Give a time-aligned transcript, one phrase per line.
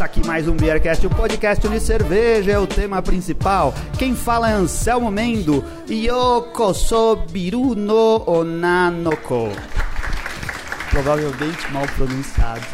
[0.00, 3.74] Começa aqui mais um Beercast, o podcast de cerveja é o tema principal.
[3.98, 7.18] Quem fala é Anselmo Mendo e Yokoso
[7.76, 9.50] no Onanoko.
[10.88, 12.66] Provavelmente mal pronunciado.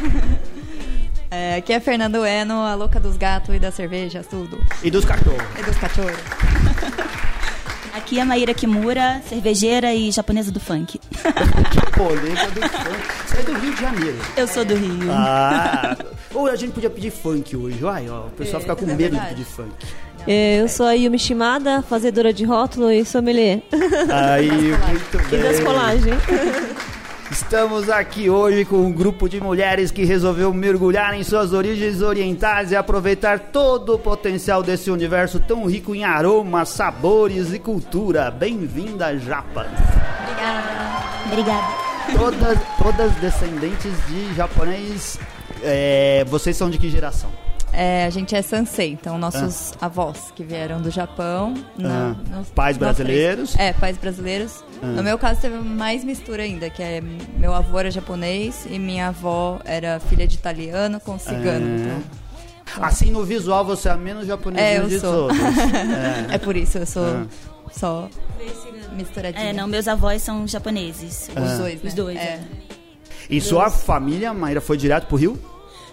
[1.34, 4.62] É, aqui é Fernando Eno, a louca dos gatos e das cervejas, tudo.
[4.82, 5.42] E dos cachorros.
[5.58, 6.12] E dos cachorros.
[7.94, 10.98] Aqui é Maíra Kimura, cervejeira e japonesa do funk.
[11.08, 13.21] que polêmica do funk.
[13.32, 14.16] Você é do Rio de Janeiro.
[14.36, 15.10] Eu sou do Rio.
[15.10, 15.96] Ah,
[16.34, 17.78] ou a gente podia pedir funk hoje.
[17.86, 19.28] Ai, ó, o pessoal fica com é medo verdade.
[19.30, 19.72] de pedir funk.
[20.26, 23.62] É, Eu sou a Yumi Shimada, fazedora de rótulo e sommelier.
[24.12, 25.64] Aí, muito E das bem.
[25.64, 26.16] colagens.
[27.32, 32.70] Estamos aqui hoje com um grupo de mulheres que resolveu mergulhar em suas origens orientais
[32.72, 38.30] e aproveitar todo o potencial desse universo tão rico em aromas, sabores e cultura.
[38.30, 39.66] Bem-vinda, Japas!
[41.26, 41.91] Obrigada.
[42.16, 45.18] Todas, todas descendentes de japonês.
[45.62, 47.30] É, vocês são de que geração?
[47.72, 51.54] É, a gente é Sansei, então nossos avós que vieram do Japão.
[51.78, 53.08] na- Ah, nos- pais nós três.
[53.08, 53.56] brasileiros?
[53.58, 54.62] É, pais brasileiros.
[54.82, 54.86] Ah.
[54.86, 57.00] No meu caso teve mais mistura ainda, que é
[57.38, 61.66] meu avô era japonês e minha avó era filha de italiano com cigano.
[61.66, 61.98] É.
[62.72, 65.28] Então, Assim, no visual, você é a menos japonesa É, eu de sou.
[65.28, 65.36] todos.
[66.30, 67.26] é por isso eu sou Ah.
[67.70, 68.08] só
[68.92, 69.50] misturadinha.
[69.50, 71.28] É, não, meus avós são japoneses.
[71.30, 71.88] Os dois, né?
[71.88, 72.20] Os dois, É.
[72.22, 72.40] é.
[73.30, 75.38] E sua família, Maíra, foi direto pro Rio?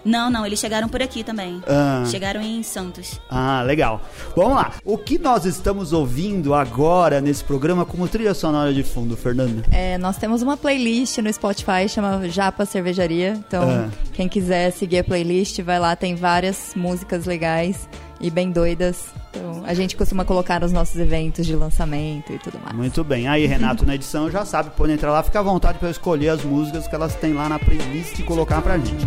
[0.02, 1.62] Não, não, eles chegaram por aqui também.
[1.66, 2.04] Ah.
[2.10, 3.20] Chegaram em Santos.
[3.30, 4.00] Ah, legal.
[4.34, 4.72] Vamos lá.
[4.82, 9.62] O que nós estamos ouvindo agora nesse programa como trilha sonora de fundo, Fernanda?
[9.70, 13.34] É, nós temos uma playlist no Spotify chama Japa Cervejaria.
[13.46, 13.88] Então, Ah.
[14.14, 17.86] quem quiser seguir a playlist, vai lá, tem várias músicas legais
[18.20, 19.06] e bem doidas.
[19.30, 22.76] Então, a gente costuma colocar nos nossos eventos de lançamento e tudo mais.
[22.76, 23.28] Muito bem.
[23.28, 26.44] Aí, Renato, na edição já sabe, pode entrar lá, fica à vontade para escolher as
[26.44, 29.06] músicas que elas têm lá na playlist e colocar pra gente.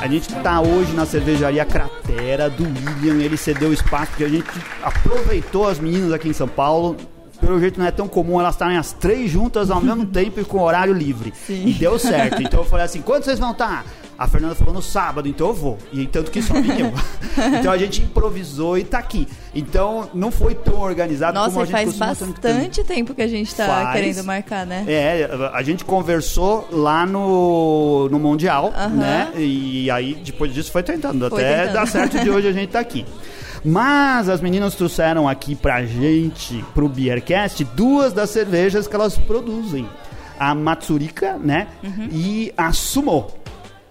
[0.00, 3.24] A gente tá hoje na cervejaria Cratera do William.
[3.24, 4.48] Ele cedeu espaço porque a gente
[4.80, 6.96] aproveitou as meninas aqui em São Paulo.
[7.40, 10.44] Pelo jeito não é tão comum elas estarem as três juntas ao mesmo tempo e
[10.44, 11.32] com horário livre.
[11.48, 12.42] E deu certo.
[12.42, 13.84] Então eu falei assim: quando vocês vão estar?
[14.18, 15.78] A Fernanda falou no sábado, então eu vou.
[15.92, 16.92] E tanto que só vim eu.
[17.60, 19.28] então a gente improvisou e tá aqui.
[19.54, 23.54] Então não foi tão organizado Nossa, como a gente faz bastante tempo que a gente
[23.54, 23.92] tá Faz.
[23.92, 24.84] querendo marcar, né?
[24.88, 28.88] É, a gente conversou lá no, no Mundial, Aham.
[28.88, 29.32] né?
[29.36, 31.28] E aí, depois disso, foi tentando.
[31.28, 31.74] Foi até tentando.
[31.74, 33.04] dar certo de hoje a gente tá aqui.
[33.66, 39.88] Mas as meninas trouxeram aqui pra gente, pro Beercast, duas das cervejas que elas produzem.
[40.38, 41.66] A Matsurika, né?
[41.82, 42.08] Uhum.
[42.12, 43.26] E a Sumo.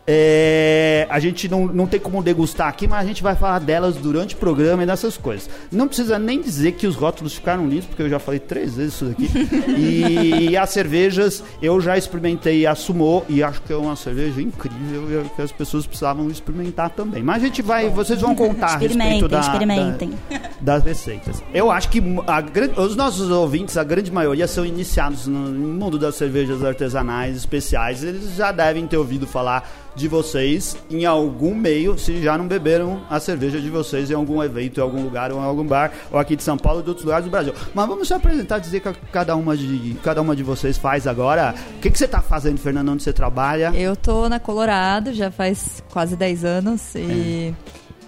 [0.08, 3.96] É, a gente não, não tem como degustar aqui, mas a gente vai falar delas
[3.96, 5.50] durante o programa e dessas coisas.
[5.72, 8.94] Não precisa nem dizer que os rótulos ficaram lindos, porque eu já falei três vezes
[8.94, 9.30] isso daqui.
[10.50, 15.26] e as cervejas, eu já experimentei a Sumo e acho que é uma cerveja incrível
[15.26, 17.24] e que as pessoas precisavam experimentar também.
[17.24, 20.12] Mas a gente vai, vocês vão contar a respeito da, experimentem.
[20.30, 21.44] da- das receitas.
[21.54, 26.16] Eu acho que a os nossos ouvintes, a grande maioria, são iniciados no mundo das
[26.16, 28.04] cervejas artesanais especiais.
[28.04, 33.02] Eles já devem ter ouvido falar de vocês em algum meio, se já não beberam
[33.10, 36.20] a cerveja de vocês em algum evento, em algum lugar, ou em algum bar, ou
[36.20, 37.54] aqui de São Paulo ou de outros lugares do Brasil.
[37.74, 41.56] Mas vamos se apresentar, dizer que cada uma de, cada uma de vocês faz agora.
[41.78, 43.72] O que, que você está fazendo, Fernando, onde você trabalha?
[43.76, 47.54] Eu tô na Colorado já faz quase 10 anos e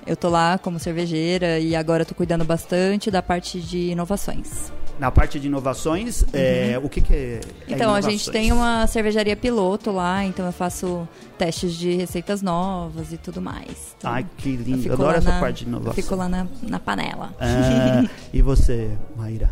[0.06, 0.12] É.
[0.12, 4.72] eu tô lá como cervejeira e agora tô cuidando bastante da parte de inovações.
[5.00, 8.88] Na parte de inovações, é, o que, que é, é Então, a gente tem uma
[8.88, 13.96] cervejaria piloto lá, então eu faço testes de receitas novas e tudo mais.
[13.98, 14.78] Então, Ai, que eu lindo.
[14.80, 15.92] fico Eu adoro lá essa na- parte de inovação.
[15.92, 17.32] eu Fico lá na, na panela.
[17.40, 19.52] É, e você, Maíra?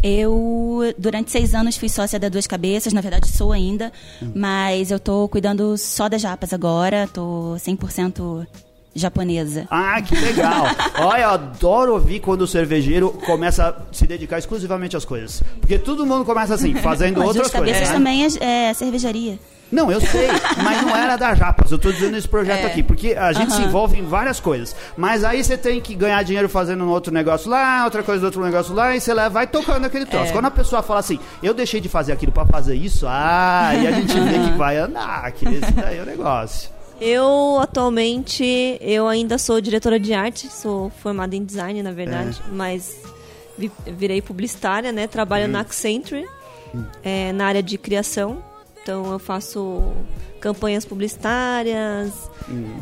[0.00, 2.92] Eu, durante seis anos, fui sócia da Duas Cabeças.
[2.92, 3.92] Na verdade, sou ainda.
[4.32, 7.08] Mas eu tô cuidando só das japas agora.
[7.12, 8.46] Tô 100%
[8.94, 9.66] japonesa.
[9.70, 10.66] Ah, que legal.
[11.00, 15.42] Olha, eu adoro ouvir quando o cervejeiro começa a se dedicar exclusivamente às coisas.
[15.60, 17.88] Porque todo mundo começa assim, fazendo Mas outras coisas.
[17.88, 17.92] né?
[17.92, 19.38] também é, é cervejaria.
[19.70, 20.28] Não, eu sei,
[20.64, 21.70] mas não era da Japas.
[21.70, 22.66] Eu tô dizendo esse projeto É.
[22.68, 23.68] aqui, porque a gente se Aham.
[23.68, 24.74] envolve em várias coisas.
[24.96, 28.24] Mas aí você tem que ganhar dinheiro fazendo um outro negócio lá, outra coisa do
[28.24, 30.30] outro negócio lá, e você vai tocando aquele troço.
[30.30, 30.32] É.
[30.32, 33.86] Quando a pessoa fala assim, eu deixei de fazer aquilo pra fazer isso, ah, e
[33.86, 36.70] a gente vê que vai andar, que esse daí é o negócio.
[37.00, 43.00] Eu, atualmente, eu ainda sou diretora de arte, sou formada em design, na verdade, mas
[43.56, 45.06] vi- virei publicitária, né?
[45.06, 46.26] Trabalho na Accenture,
[47.04, 48.42] é, na área de criação.
[48.82, 49.80] Então, eu faço
[50.40, 52.12] campanhas publicitárias,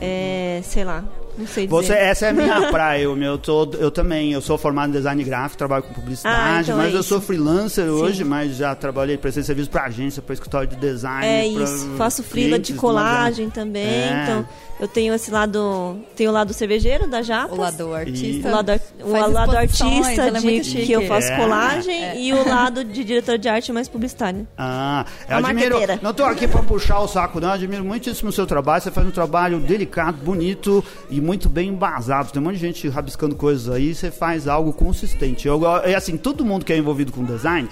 [0.01, 1.05] é, sei lá,
[1.39, 1.99] Não sei Você, dizer.
[2.05, 4.93] essa é a minha praia, eu, meu, eu, tô- eu também, eu sou formado em
[4.93, 7.09] design gráfico, trabalho com publicidade, Ah, então mas é eu isso.
[7.11, 11.27] sou freelancer hoje, mas já trabalhei, prestei serviço pra agência, pra escritório de design.
[11.27, 14.23] É isso, faço frila de colagem também, É.
[14.23, 14.49] então
[14.81, 18.49] eu tenho esse lado, tenho o lado cervejeiro da Japa, O lado artista.
[18.49, 18.73] o lado,
[19.07, 21.37] o faz lado artista ela é de, que eu faço É.
[21.37, 24.47] colagem e o lado de diretor de arte mais publicitário.
[24.57, 25.71] Ah, eu A admiro.
[25.75, 26.01] marqueteira.
[26.03, 27.49] Não tô aqui pra puxar o saco, não.
[27.49, 28.83] Eu admiro muitíssimo o seu trabalho.
[28.83, 32.33] Você faz um trabalho delicado, bonito e muito bem embasado.
[32.33, 33.95] Tem um monte de gente rabiscando coisas aí.
[33.95, 35.47] Você faz algo consistente.
[35.49, 37.69] Eu, é assim, todo mundo que é envolvido com design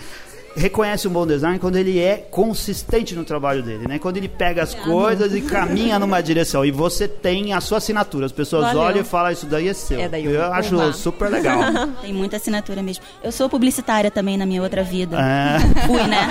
[0.56, 3.98] reconhece um bom design quando ele é consistente no trabalho dele, né?
[3.98, 6.64] Quando ele pega as coisas e caminha numa direção.
[6.64, 8.26] E você tem a sua assinatura.
[8.26, 8.80] As pessoas Valeu.
[8.80, 10.00] olham e falam, isso daí é seu.
[10.00, 10.34] É da Yumi.
[10.36, 11.60] eu acho super legal.
[12.00, 13.02] Tem muita assinatura mesmo.
[13.22, 15.16] Eu sou publicitária também na minha outra vida.
[15.20, 15.58] É.
[15.86, 16.28] Fui, né?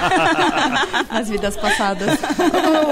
[1.11, 2.17] Nas vidas passadas.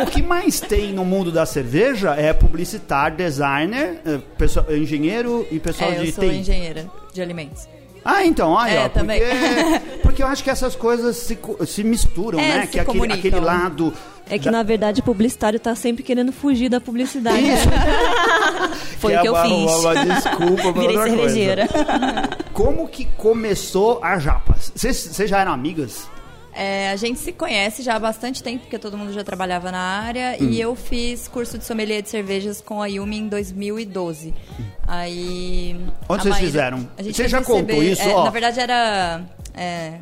[0.02, 5.60] o que mais tem no mundo da cerveja é publicitário, designer, eh, pessoal, engenheiro e
[5.60, 6.36] pessoal É, eu de sou TI.
[6.38, 7.68] engenheira de alimentos.
[8.04, 9.20] Ah, então, olha, É, ó, também.
[9.22, 11.38] porque, porque eu acho que essas coisas se,
[11.68, 12.62] se misturam, É, né?
[12.64, 13.94] se que aquele, aquele lado.
[14.30, 17.40] É que da- na verdade o publicitário tá sempre querendo fugir da publicidade.
[17.48, 17.68] Isso,
[18.98, 19.72] Foi que o que eu fiz.
[19.74, 21.10] Uma, desculpa Virei outra coisa.
[21.12, 21.70] cervejeira.
[22.54, 24.72] Como que começou a Japas?
[24.76, 26.08] Vocês já eram amigas?
[26.54, 29.80] É, a gente se conhece já há bastante tempo, porque todo mundo já trabalhava na
[29.80, 30.38] área.
[30.40, 30.50] Hum.
[30.50, 34.34] E eu fiz curso de sommelier de cervejas com a Yumi em 2012.
[34.88, 35.76] Aí.
[36.10, 36.90] Onde vocês Maíra- fizeram?
[36.98, 38.24] a gente Você já receber- contou isso, é, ó?
[38.26, 39.22] Na verdade era.
[39.54, 39.94] é,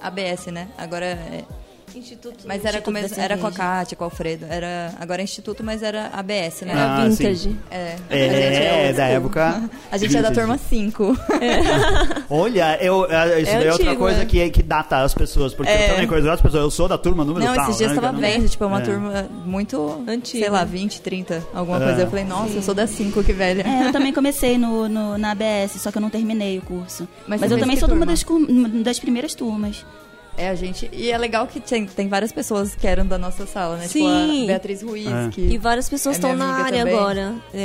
[0.00, 0.68] ABS, né?
[0.76, 1.44] Agora é.
[1.94, 3.52] Instituto, Mas era, Instituto era com a.
[3.52, 4.46] Kátia, com o Alfredo.
[4.48, 6.72] Era, agora é Instituto, mas era ABS, né?
[6.74, 7.56] Ah, Era vintage.
[7.70, 10.46] É, É, é old da época A gente é da vintage.
[10.46, 11.16] turma 5.
[12.30, 14.24] Olha, eu, é, isso É daí é outra antigo, coisa é.
[14.26, 15.88] que, que data as pessoas, porque eu É.
[15.88, 17.64] também conheço as pessoas, eu sou da turma número Não, tal.
[17.64, 18.84] esses dias né, eu tava que eu não- vendo, tipo, é uma É.
[18.84, 20.38] turma muito Antiga.
[20.44, 21.84] sei lá, 20, 30, alguma É.
[21.86, 22.00] coisa.
[22.02, 23.62] Eu falei, nossa, eu sou da 5, que velha.
[23.66, 27.06] É, eu também comecei no, no- na ABS, só que eu não terminei o curso.
[27.26, 28.70] Mas Mas, eu também sou de uma turma?
[28.74, 29.84] das, das primeiras turmas.
[30.36, 30.88] É, a gente.
[30.92, 33.82] E é legal que tem, tem várias pessoas que eram da nossa sala, né?
[33.86, 34.44] Tipo Sim.
[34.44, 35.28] a Beatriz Ruiz, É.
[35.30, 35.40] que.
[35.42, 36.94] E várias pessoas É estão minha na área também.
[36.98, 37.34] agora.
[37.52, 37.58] É,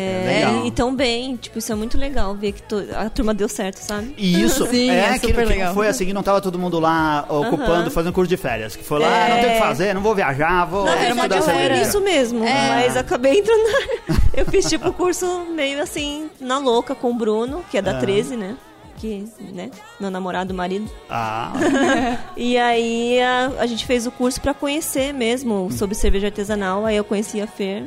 [0.44, 0.66] É, legal.
[0.66, 1.36] e tão bem.
[1.38, 4.14] Tipo, isso é muito legal ver que to- a turma deu certo, sabe?
[4.18, 5.74] E isso, Sim, é, é que, super que legal.
[5.74, 7.90] foi assim, que não tava todo mundo lá ocupando, Aham.
[7.90, 8.76] fazendo curso de férias.
[8.76, 9.26] Que foi lá, É.
[9.26, 12.02] ah, não tem o que fazer, não vou viajar, vou Na verdade, eu era isso
[12.02, 12.44] mesmo.
[12.44, 12.70] É.
[12.70, 14.16] Mas acabei entrando na...
[14.34, 17.92] Eu fiz, tipo, o curso meio assim, na louca, com o Bruno, que é da
[17.92, 18.00] Ah.
[18.00, 18.56] 13, né?
[18.98, 19.24] Que,
[19.54, 19.70] né?
[20.00, 20.90] Meu namorado, marido.
[21.10, 21.54] Ah,
[22.36, 26.86] E aí a, a gente fez o curso pra conhecer mesmo sobre cerveja artesanal.
[26.86, 27.86] Aí eu conheci a Fer.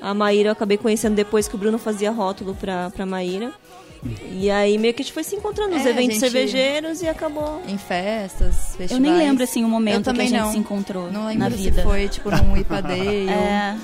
[0.00, 3.50] A Maíra eu acabei conhecendo depois que o Bruno fazia rótulo pra, pra Maíra.
[4.32, 7.08] E aí meio que a gente foi se encontrando nos É, eventos gente- cervejeiros e
[7.08, 7.62] acabou.
[7.68, 8.90] Em festas, festivais.
[8.90, 10.50] Eu nem lembro, assim, o momento que a também gente não.
[10.52, 11.82] se encontrou Não lembro na se vida.
[11.84, 13.32] foi, tipo, num IPA Day ou...
[13.32, 13.76] É,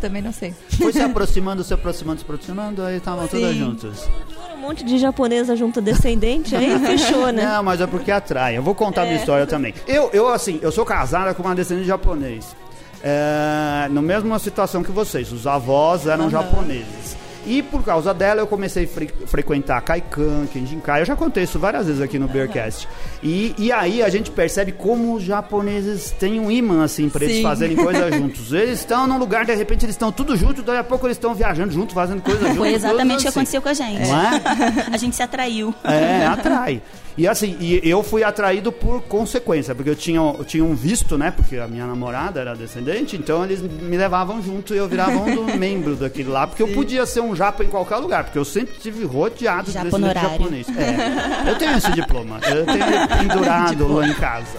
[0.00, 0.54] Também não sei.
[0.70, 4.08] foi se aproximando, se aproximando, se aproximando, aí estavam todas juntas.
[4.54, 7.44] Um monte de japonesa junto descendente, aí fechou, né?
[7.44, 8.56] Não, mas é porque atrai.
[8.56, 9.74] Eu vou contar a minha história também.
[9.86, 12.54] Eu, eu, assim, eu sou casada com uma descendente de japonês.
[13.02, 17.16] É, na mesma situação que vocês, os avós eram japoneses.
[17.48, 21.00] E por causa dela eu comecei a fre- frequentar Kaikan, Kenjinkai.
[21.00, 22.86] Eu já contei isso várias vezes aqui no Beercast.
[23.22, 27.38] E, e aí a gente percebe como os japoneses têm um imã, assim, pra eles
[27.38, 27.42] Sim.
[27.42, 28.52] fazerem coisas juntos.
[28.52, 31.34] Eles estão num lugar, de repente eles estão tudo juntos, daí a pouco eles estão
[31.34, 32.58] viajando juntos, fazendo coisas juntos.
[32.58, 33.38] foi exatamente o que assim.
[33.38, 34.06] aconteceu com a gente.
[34.08, 34.88] Não é?
[34.92, 35.74] A gente se atraiu.
[35.84, 36.82] É, atrai.
[37.18, 41.18] E assim, e eu fui atraído por consequência, porque eu tinha, eu tinha um visto,
[41.18, 41.32] né?
[41.32, 45.44] Porque a minha namorada era descendente, então eles me levavam junto e eu virava um
[45.58, 48.76] membro daquele lá, porque eu podia ser um japa em qualquer lugar, porque eu sempre
[48.80, 50.66] tive rodeado de descendente japonês.
[50.68, 54.58] É, eu tenho esse diploma, eu tenho pendurado lá em casa.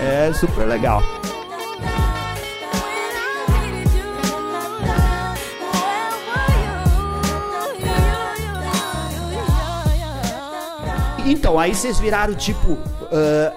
[0.00, 1.02] É super legal.
[11.30, 12.78] Então, aí vocês viraram tipo,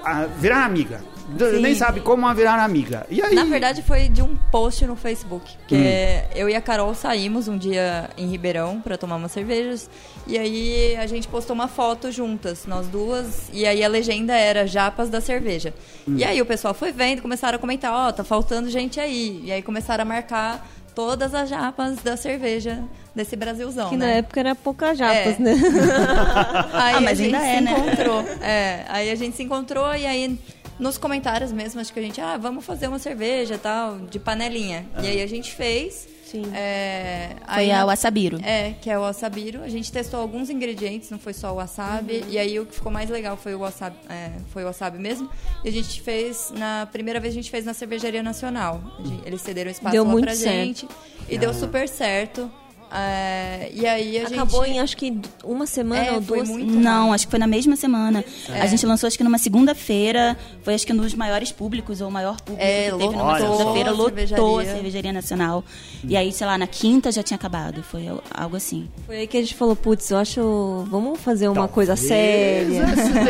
[0.04, 1.02] a- viraram amiga.
[1.30, 3.06] D- Nem sabe como virar amiga.
[3.10, 3.34] E aí?
[3.34, 5.56] Na verdade, foi de um post no Facebook.
[5.60, 6.28] Porque Hum.
[6.36, 9.90] eu e a Carol saímos um dia em Ribeirão pra tomar umas cervejas.
[10.28, 13.50] E aí a gente postou uma foto juntas, nós duas.
[13.54, 15.74] E aí a legenda era Japas da Cerveja.
[16.06, 16.16] Hum.
[16.18, 19.42] E aí o pessoal foi vendo, começaram a comentar: Ó, tá faltando gente aí.
[19.46, 22.84] E aí começaram a marcar todas as japas da cerveja
[23.16, 23.90] desse Brasilzão.
[23.90, 24.18] Que na né?
[24.20, 25.40] época era pouca japas, É.
[25.40, 25.54] né?
[26.74, 27.72] Aí Ah, mas a gente ainda se é, né?
[27.72, 28.22] encontrou.
[28.42, 30.40] É, aí a gente se encontrou e aí
[30.80, 34.86] nos comentários mesmo, acho que a gente, ah, vamos fazer uma cerveja tal, de panelinha.
[35.04, 36.08] E aí a gente fez.
[36.32, 36.44] Sim.
[36.54, 38.40] É, Foi aí a Wasabiro.
[38.42, 39.62] É, que é o wasabiru.
[39.64, 42.24] A gente testou alguns ingredientes, não foi só o wasabi.
[42.30, 45.30] E aí o que ficou mais legal foi o wasabi, é, foi o wasabi mesmo.
[45.64, 48.82] E a gente fez, na primeira vez a gente fez na Cervejaria Nacional.
[49.04, 50.54] Gente- Eles cederam espaço Deu lá muito pra certo.
[50.56, 50.88] gente.
[51.28, 52.50] E deu super certo.
[52.94, 54.76] É, e aí a Acabou gente...
[54.76, 56.50] em acho que uma semana É, ou duas.
[56.50, 58.24] muito Não, acho que foi na mesma semana.
[58.50, 58.62] É.
[58.62, 60.38] A gente lançou acho que numa segunda-feira.
[60.64, 63.38] Foi acho que um dos maiores públicos, ou o maior público É, que teve numa
[63.38, 63.90] lotou segunda-feira.
[63.90, 64.62] a Lotou cervejaria.
[64.72, 65.64] a cervejaria nacional.
[66.04, 67.82] E aí, sei lá, na quinta já tinha acabado.
[67.84, 68.90] Foi algo assim.
[69.06, 70.86] Foi aí que a gente falou, putz, eu acho.
[70.90, 72.82] Vamos fazer uma Talvez coisa séria.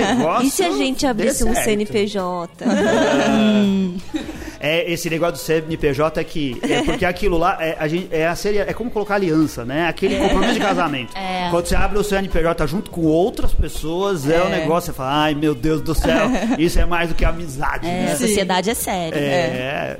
[0.43, 1.53] E se a gente abrisse um.
[1.53, 2.65] CNPJ?
[4.63, 6.55] É, esse negócio do CNPJ é que.
[6.61, 9.87] É porque aquilo lá é, a gente, é, a seria, é como colocar aliança, né?
[9.87, 11.11] Aquele compromisso de casamento.
[11.21, 11.49] É.
[11.51, 14.43] Quando você abre o CNPJ junto com outras pessoas, é, É.
[14.43, 17.85] um negócio, você fala, ai meu Deus do céu, isso é mais do que amizade,
[17.87, 18.11] É, né?
[18.13, 19.17] a sociedade é séria.
[19.19, 19.97] É.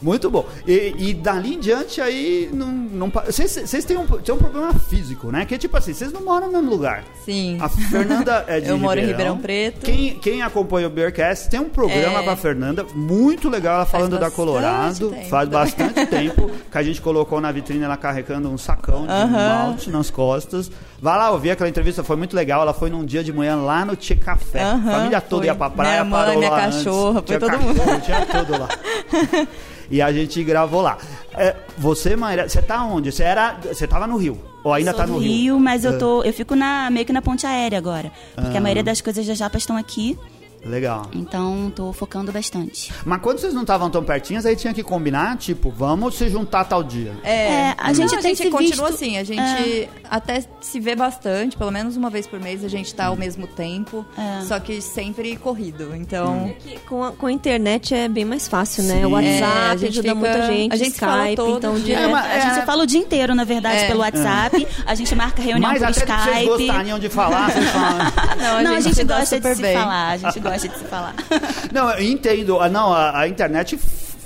[0.00, 0.46] Muito bom.
[0.66, 3.10] E, e dali em diante aí não.
[3.26, 5.44] Vocês têm um, têm um problema físico, né?
[5.44, 7.04] Que é tipo assim, vocês não moram no mesmo lugar.
[7.24, 7.58] Sim.
[7.60, 9.36] A Fernanda é de Eu moro em Ribeirão.
[9.36, 9.84] Ribeirão Preto.
[9.84, 12.22] Quem, quem acompanha o Beercast tem um programa É.
[12.22, 15.10] com a Fernanda, muito legal, ela falando da Colorado.
[15.10, 15.28] tempo.
[15.28, 19.66] Faz bastante tempo que a gente colocou na vitrine ela carregando um sacão de Aham.
[19.66, 20.70] malte nas costas.
[21.00, 22.62] Vai lá ouvir aquela entrevista, foi muito legal.
[22.62, 24.62] Ela foi num dia de manhã lá no Tchê Café.
[24.62, 25.46] A Aham, família toda foi.
[25.46, 27.28] ia pra praia, Minha mãe, parou minha lá cachorra, antes.
[27.28, 27.76] foi Tinha todo mundo.
[27.78, 28.68] cachorro, Tinha tudo lá.
[29.90, 30.98] E a gente gravou lá.
[31.34, 33.10] É, você, Maíra, você tá onde?
[33.10, 34.38] Você era, você tava no Rio?
[34.64, 35.96] Ou ainda Sou tá no Rio, mas eu É.
[35.98, 36.22] tô.
[36.22, 38.12] Eu fico na, meio que na ponte aérea agora.
[38.34, 38.58] Porque Ah.
[38.58, 40.18] a maioria das coisas da Japa estão aqui.
[40.64, 41.06] Legal.
[41.12, 42.92] Então tô focando bastante.
[43.04, 46.64] Mas quando vocês não estavam tão pertinhos, aí tinha que combinar, tipo, vamos se juntar
[46.64, 47.12] tal dia.
[47.22, 50.80] É, a gente Não, tem a gente se continua visto- assim, a gente até se
[50.80, 54.42] vê bastante, pelo menos uma vez por mês a gente tá ao mesmo tempo, É.
[54.44, 55.94] só que sempre corrido.
[55.94, 58.94] Então, Que com, a, com a internet é bem mais fácil, né?
[58.98, 59.04] Sim.
[59.06, 61.84] O WhatsApp É, a gente ajuda fica- muita gente, a gente Skype, todo então dia.
[61.84, 62.04] direto.
[62.04, 63.86] É, mas- A gente fala o dia inteiro, na verdade, É.
[63.86, 64.66] pelo WhatsApp.
[64.86, 66.46] A gente marca reunião Mas por até que vocês Skype.
[66.66, 67.98] gostariam de falar, vocês falam.
[68.38, 70.08] não, Não, a gente dá gosta de se falar.
[70.08, 71.14] A gente gosta de se falar.
[71.72, 72.58] Não, eu entendo.
[72.60, 73.78] Ah, Não, a, a internet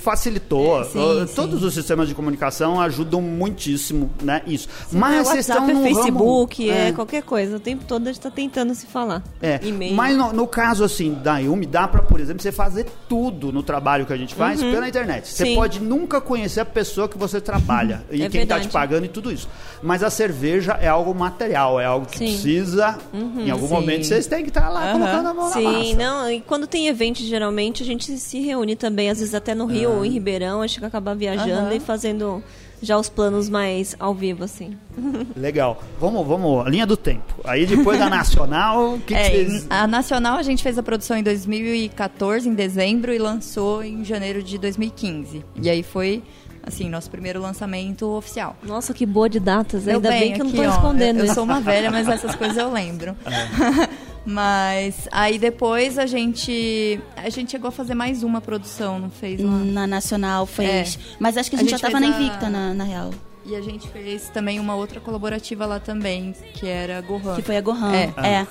[0.03, 0.81] facilitou.
[0.81, 1.35] É, sim, Uh, sim.
[1.35, 4.43] Todos os sistemas de comunicação ajudam muitíssimo, né?
[4.47, 4.69] Isso.
[4.93, 6.93] é Mas vocês estão no é Facebook, ramo, é.
[6.93, 7.57] qualquer coisa.
[7.57, 9.23] O tempo todo a gente tá tentando se falar.
[9.41, 9.95] É, E-mail.
[9.95, 13.63] mas no, no caso assim da Yumi, dá pra, por exemplo, você fazer tudo no
[13.63, 15.29] trabalho que a gente faz pela internet.
[15.29, 15.49] Você Uhum.
[15.51, 15.55] Sim.
[15.57, 18.67] pode nunca conhecer a pessoa que você trabalha e É quem tá verdade.
[18.69, 19.49] te pagando e tudo isso.
[19.83, 22.25] Mas a cerveja é algo material, é algo que Sim.
[22.27, 22.33] Uhum.
[22.33, 22.99] precisa.
[23.45, 23.73] em algum sim.
[23.75, 24.93] momento vocês têm que estar lá Aham.
[24.99, 25.97] colocando a mão na Sim, massa.
[25.97, 29.67] não, e quando tem evento, geralmente a gente se reúne também, às vezes até no
[29.67, 31.75] Rio ou em Ribeirão, a gente acaba viajando Aham.
[31.75, 32.43] e fazendo
[32.85, 34.77] já os planos mais ao vivo, assim.
[35.37, 35.81] Legal.
[36.01, 37.35] Vamos, vamos, linha do tempo.
[37.45, 39.67] Aí depois da Nacional, o que, que É, vocês.
[39.71, 44.43] a Nacional a gente fez a produção em 2014, em dezembro, e lançou em janeiro
[44.43, 45.45] de 2015.
[45.63, 46.25] E aí foi,
[46.61, 48.57] assim, nosso primeiro lançamento oficial.
[48.65, 50.75] Nossa, que boa de datas, Deu ainda bem, que eu não tô aqui, ó.
[50.75, 51.35] escondendo Eu, eu isso.
[51.35, 53.15] sou uma velha, mas essas coisas eu lembro.
[54.25, 57.01] Mas aí depois a gente.
[57.17, 59.59] A gente chegou a fazer mais uma produção, não fez uma.
[59.65, 60.97] Na Nacional fez.
[60.97, 61.17] É.
[61.19, 62.85] Mas acho que a A gente, gente já tava fez na a- Invicta, na, na
[62.85, 63.11] real.
[63.45, 67.35] E a gente fez também uma outra colaborativa lá também, que era Gohan.
[67.35, 67.93] Que foi a Gohan.
[67.93, 68.13] É.
[68.25, 68.47] É.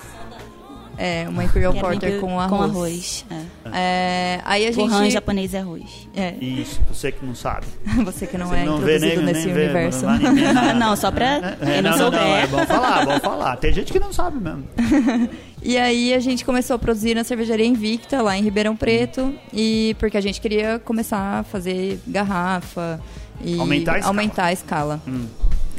[0.97, 2.51] É, uma Imperial Porter com arroz.
[2.59, 3.25] Com arroz.
[3.31, 3.41] É.
[3.73, 4.89] É, aí a gente.
[4.89, 6.07] Gohan em japonês é arroz.
[6.13, 7.65] É, Isso, você que não sabe.
[8.05, 10.05] você que não Você é não vê introduzido nem, nesse nem vê, universo.
[10.05, 12.19] não ninguém, Ah, não, só pra É, quem não, não, não, souber.
[12.21, 13.55] não, é bom falar, é bom falar.
[13.55, 14.67] Tem gente que não sabe mesmo.
[15.63, 19.95] E aí a gente começou a produzir na cervejaria Invicta, lá em Ribeirão Preto, e
[19.99, 22.99] porque a gente queria começar a fazer garrafa
[23.43, 24.07] e Aumentar a escala.
[24.09, 25.01] aumentar a escala.
[25.07, 25.27] Hum.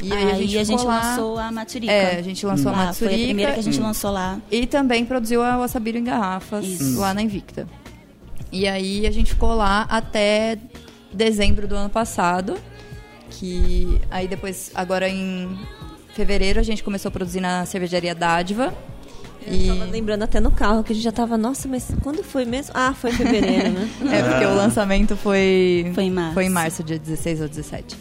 [0.01, 0.35] E aí aí a
[0.65, 1.93] gente, ficou lá- lançou a Maturica.
[1.93, 3.85] É, a gente lançou a Lá, Foi a primeira que a gente Hum.
[3.85, 4.41] lançou lá.
[4.51, 6.99] e também produziu a Wasabiru em garrafas Isso.
[7.01, 7.67] lá na Invicta.
[8.53, 10.59] E aí a gente ficou lá até
[11.13, 12.57] dezembro do ano passado,
[13.31, 15.57] que aí depois, agora em
[16.15, 18.73] fevereiro, a gente começou a produzir na cervejaria Dádiva.
[19.47, 22.45] Eu tava lembrando até no carro que a gente já tava, nossa, mas quando foi
[22.45, 22.73] mesmo?
[22.75, 23.89] Ah, foi em fevereiro, né?
[24.13, 25.91] É, porque o lançamento foi...
[25.95, 26.35] Foi em março.
[26.35, 27.97] Foi em março, dia 16 ou 17.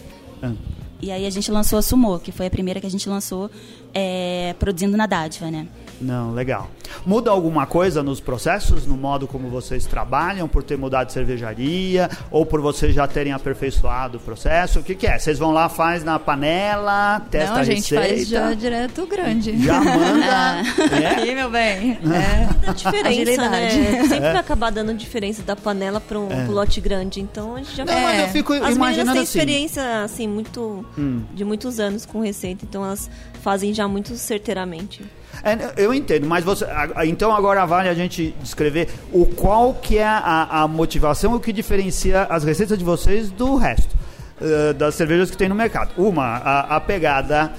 [1.01, 3.49] E aí a gente lançou a Sumô, que foi a primeira que a gente lançou
[3.93, 5.67] é, produzindo na Dádiva, né?
[6.01, 6.69] Não, legal.
[7.05, 12.09] Muda alguma coisa nos processos, no modo como vocês trabalham, por ter mudado de cervejaria,
[12.29, 14.79] ou por vocês já terem aperfeiçoado o processo?
[14.79, 15.17] O que, que é?
[15.17, 19.63] Vocês vão lá, faz na panela, testa Não, a gente receita, faz já direto grande.
[19.63, 20.63] já manda.
[21.01, 21.07] é?
[21.11, 21.91] Aqui, meu bem.
[22.03, 22.65] É.
[22.65, 23.77] Dá diferença, Agilidade.
[23.77, 24.01] né?
[24.03, 27.21] Sempre vai acabar dando diferença da panela para um pro lote grande.
[27.21, 28.23] Então a gente já Não, mas É.
[28.23, 29.37] eu fico As meninas imaginando têm assim.
[29.39, 30.85] experiência, assim, muito...
[30.97, 31.21] Hum.
[31.33, 33.09] De muitos anos com receita, então elas
[33.41, 35.03] fazem já muito certeiramente.
[35.43, 36.65] É, eu entendo, mas você,
[37.05, 41.51] então agora vale a gente descrever o qual que é a, a motivação, o que
[41.51, 43.95] diferencia as receitas de vocês do resto
[44.41, 45.91] eh, das cervejas que tem no mercado.
[45.97, 47.51] Uma, a, a pegada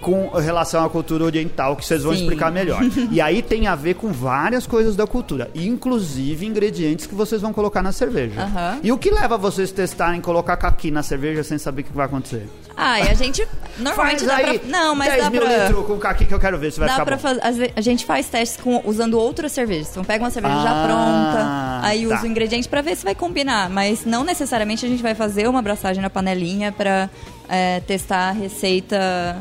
[0.00, 2.20] com relação à cultura oriental, que vocês vão Sim.
[2.20, 2.80] explicar melhor.
[3.10, 7.52] e aí tem a ver com várias coisas da cultura, inclusive ingredientes que vocês vão
[7.52, 8.40] colocar na cerveja.
[8.40, 8.80] Aham.
[8.82, 11.92] E o que leva vocês a testarem colocar caqui na cerveja sem saber o que
[11.92, 12.48] vai acontecer?
[12.76, 13.46] Ah, e a gente
[13.78, 14.68] normalmente Faz dá aí pra...
[14.68, 15.56] Não, mas 10 dá mil pra...
[15.66, 18.28] litros com caqui que eu quero ver se vai Dá ficar ve- A gente faz
[18.28, 19.90] testes com, usando outras cervejas.
[19.90, 22.14] Então pega uma cerveja já Ah, pronta, aí tá.
[22.14, 23.68] usa o ingrediente pra ver se vai combinar.
[23.68, 27.10] Mas não necessariamente a gente vai fazer uma abraçagem na panelinha pra
[27.48, 29.36] é, testar a receita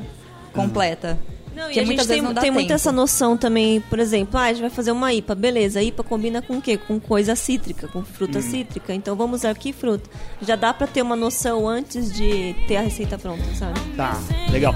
[0.50, 1.18] completa.
[1.56, 3.82] Não, Porque e a muitas gente vezes tem, não dá tem muito essa noção também,
[3.82, 6.62] por exemplo, ah, a gente vai fazer uma IPA, beleza, a IPA combina com o
[6.62, 6.78] quê?
[6.78, 10.10] Com coisa cítrica, com fruta cítrica, então vamos usar que fruta?
[10.42, 13.80] Já dá pra ter uma noção antes de ter a receita pronta, sabe?
[13.98, 14.18] Tá,
[14.52, 14.74] legal.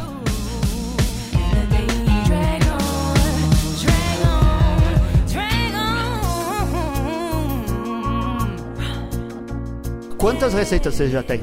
[10.18, 11.42] Quantas receitas vocês já têm?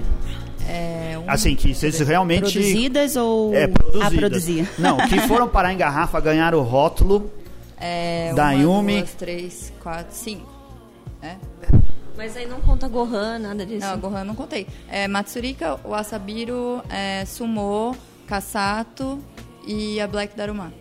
[1.30, 2.40] É, Assim, que vocês realmente...
[2.52, 4.06] Produzidas ou É, produzidas.
[4.06, 4.68] a produzir?
[4.78, 7.30] Não, que foram parar em garrafa, ganharam o rótulo.
[7.78, 8.98] é, da uma, Yumi.
[8.98, 10.48] duas, três, quatro, cinco.
[11.22, 11.36] É?
[12.16, 13.86] Mas aí não conta Gohan, nada disso.
[13.86, 14.66] Não, a Gohan eu não contei.
[14.90, 17.96] É, Matsurika, o Asabiru, é, Sumo,
[18.26, 19.18] Kasato
[19.66, 20.72] e a Black Daruma.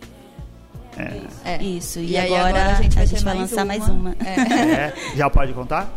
[1.44, 1.62] É.
[1.62, 4.14] Isso, e, aí agora, a gente vai, ter vai lançar mais uma.
[4.20, 4.88] É.
[4.88, 5.90] É, já pode contar?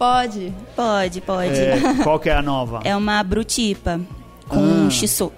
[0.00, 0.50] Pode.
[0.74, 1.60] Pode, pode.
[1.60, 2.80] É, qual que é a nova?
[2.84, 4.00] É uma brutipa
[4.48, 4.90] com Ah.
[4.90, 5.30] shiso.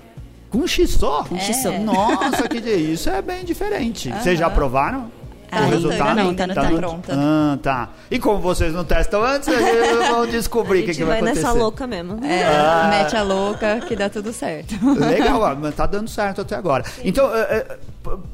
[0.51, 1.25] Com xissó?
[1.29, 1.41] Com É.
[1.41, 1.73] shiso.
[1.81, 2.93] Nossa, que delícia.
[2.93, 4.09] Isso é bem diferente.
[4.13, 5.11] Vocês já provaram?
[5.51, 6.15] Ah, o resultado?
[6.17, 6.77] não, tá no tá tanque.
[6.77, 7.13] pronta.
[7.15, 7.89] Ah, tá.
[8.09, 11.43] E como vocês não testam antes, eles vão descobrir o que, que vai, vai acontecer.
[11.47, 12.25] nessa louca mesmo.
[12.25, 12.87] É, Ah.
[12.89, 14.75] mete a louca que dá tudo certo.
[14.97, 16.85] Legal, mas tá dando certo até agora.
[17.05, 17.77] Então, é, é,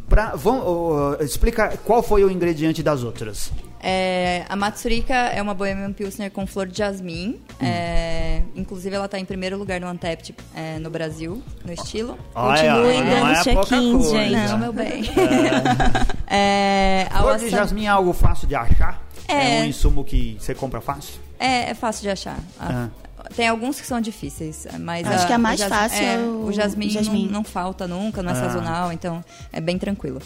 [0.08, 3.50] pra, vamos, ó, explica qual foi o ingrediente das outras.
[3.80, 7.40] É, a Matsurika é uma Bohemian Pilsner com flor de jasmim.
[7.60, 7.64] Hum.
[7.64, 12.18] É, inclusive, ela está em primeiro lugar no Antept é, no Brasil, no estilo.
[12.34, 14.10] Continuem dando é coisa.
[14.10, 14.32] gente.
[14.50, 15.02] Não, meu bem.
[16.30, 19.02] É, a Flor de jasmim é algo fácil de achar?
[19.26, 19.60] É.
[19.62, 21.14] um insumo que você compra fácil?
[21.38, 22.38] É, é fácil de achar.
[22.58, 22.88] A- Ah.
[23.34, 26.18] Tem alguns que são difíceis, mas Acho que a o mais jas- fácil é, é
[26.18, 27.24] o- o jasmim, o jasmim.
[27.26, 28.36] Não, não falta nunca, não é Ah.
[28.36, 30.20] sazonal, então é bem tranquilo.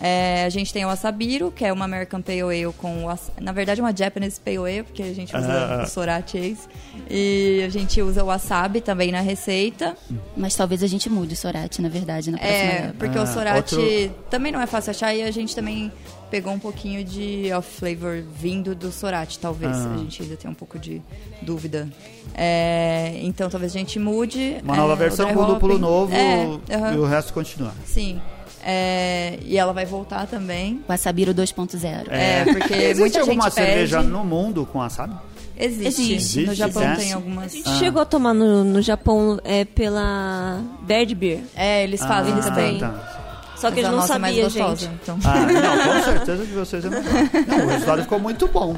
[0.00, 3.04] É, a gente tem o Asabiru, que é uma American Pale Ale com...
[3.06, 5.82] was- Na verdade, é uma Japanese Pale Ale, porque a gente usa Ah.
[5.82, 6.68] o Sorachi Ace.
[7.10, 9.96] E a gente usa o wasabi também na receita.
[10.36, 12.94] Mas talvez a gente mude o Sorate, na verdade, na próxima É, época.
[12.98, 15.90] porque Ah, o Sorachi outro- também não é fácil achar e a gente também
[16.30, 19.76] pegou um pouquinho de off-flavor vindo do Sorachi, talvez.
[19.76, 19.94] Ah.
[19.94, 21.02] A gente ainda tem um pouco de
[21.42, 21.88] dúvida.
[22.34, 24.58] É, então talvez a gente mude.
[24.62, 25.82] Uma nova é, o versão com lúpulo hopping.
[25.82, 27.72] novo É, e o resto continua.
[27.84, 28.20] Sim.
[28.64, 30.82] É, e ela vai voltar também.
[30.88, 32.06] O Asabiro 2.0.
[32.10, 34.08] É, porque Existe muita alguma gente cerveja pede.
[34.10, 35.14] no mundo com wasabi?
[35.56, 36.12] Existe.
[36.14, 36.46] Existe.
[36.46, 37.02] No Japão Existe.
[37.04, 37.46] tem algumas.
[37.52, 41.40] A gente chegou a tomar no, no Japão é, pela Bird Beer.
[41.56, 42.78] É, eles fazem Ah, também.
[42.78, 43.14] tá.
[43.56, 44.98] Só que Mas a gente não é sabia, gostosa, gente.
[45.02, 45.18] então.
[45.24, 47.04] Ah, não, com certeza de vocês é melhor.
[47.48, 48.76] Não, o resultado ficou muito bom.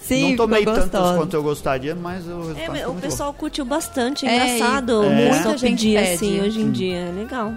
[0.00, 3.66] Sim, não tomei tantos quanto eu gostaria, mas o resultado É, o muito pessoal curtiu
[3.66, 5.04] bastante, é É, engraçado.
[5.04, 6.14] e- Muito muita gente pedir pede.
[6.14, 6.62] assim hoje Hum.
[6.68, 6.96] em dia.
[6.96, 7.52] É legal.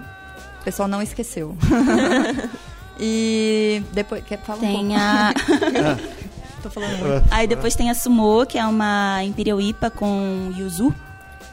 [0.62, 1.56] O pessoal não esqueceu.
[2.98, 4.24] e depois.
[4.24, 4.94] Quer falar um Tem pouco?
[5.00, 5.32] a...
[6.62, 7.24] Tô falando muito.
[7.32, 10.94] Aí depois tem a Sumo, que é uma Imperial IPA com yuzu,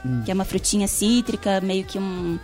[0.06, 0.22] Hum.
[0.24, 2.40] que é uma frutinha cítrica, meio que um...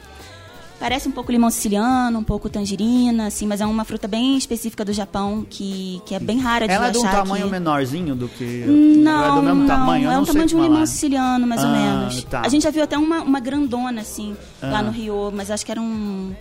[0.77, 4.83] Parece um pouco limão siciliano, um pouco tangerina, assim, mas é uma fruta bem específica
[4.83, 7.51] do Japão, que, que é bem rara de Ela é de um tamanho aqui.
[7.59, 8.65] menos do que.
[8.67, 10.09] Não, é do mesmo não, tamanho?
[10.09, 12.23] É não o tamanho de um limão siciliano, mais ou Ah, menos.
[12.25, 12.41] tá.
[12.41, 14.83] A gente já viu até uma, uma grandona, assim, lá Ah.
[14.83, 16.35] no Rio, mas acho que era um...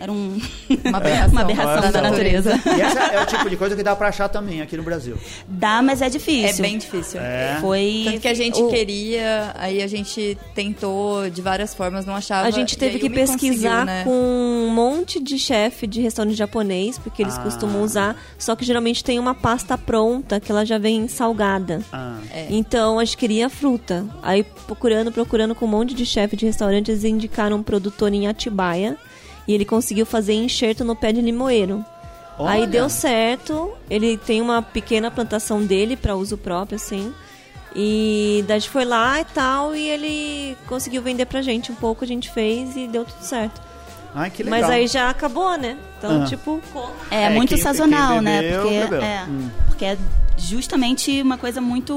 [0.00, 0.38] Era um...
[0.84, 2.52] Uma aberração, Uma aberração da natureza.
[2.76, 5.16] E essa é o tipo de coisa que dá pra achar também aqui no Brasil.
[5.48, 6.62] Dá, mas é É difícil.
[6.62, 7.20] bem difícil.
[7.20, 7.58] É.
[7.60, 8.02] Foi...
[8.06, 12.46] Tanto que a gente o- queria, aí a gente tentou de várias formas, não achava.
[12.46, 14.04] A gente teve que pesquisar né?
[14.04, 17.42] com um monte de chefe de restaurante japonês, porque eles Ah.
[17.42, 18.16] costumam usar.
[18.38, 21.80] Só que geralmente tem uma pasta pronta, que ela já vem salgada.
[21.92, 22.46] Ah, É.
[22.50, 24.04] Então a gente queria fruta.
[24.22, 28.26] Aí procurando, procurando com um monte de chefe de restaurante, eles indicaram um produtor em
[28.26, 28.96] Atibaia.
[29.46, 31.84] E ele conseguiu fazer enxerto no pé de limoeiro.
[32.38, 32.66] Aí Olha.
[32.66, 33.72] deu certo.
[33.90, 37.12] Ele tem uma pequena plantação dele para uso próprio, assim.
[37.76, 41.74] E daí a gente foi lá e tal, e ele conseguiu vender pra gente um
[41.74, 43.60] pouco, a gente fez e deu tudo certo.
[44.14, 44.60] Ai, que legal.
[44.60, 45.76] Mas aí já acabou, né?
[45.98, 46.24] Então, Ah.
[46.24, 46.60] tipo,
[47.10, 48.40] É, É, muito quem- sazonal, quem né?
[48.42, 49.02] bebeu, Porque bebeu.
[49.02, 49.50] é, Hum.
[49.66, 49.98] porque é
[50.36, 51.94] justamente uma coisa muito.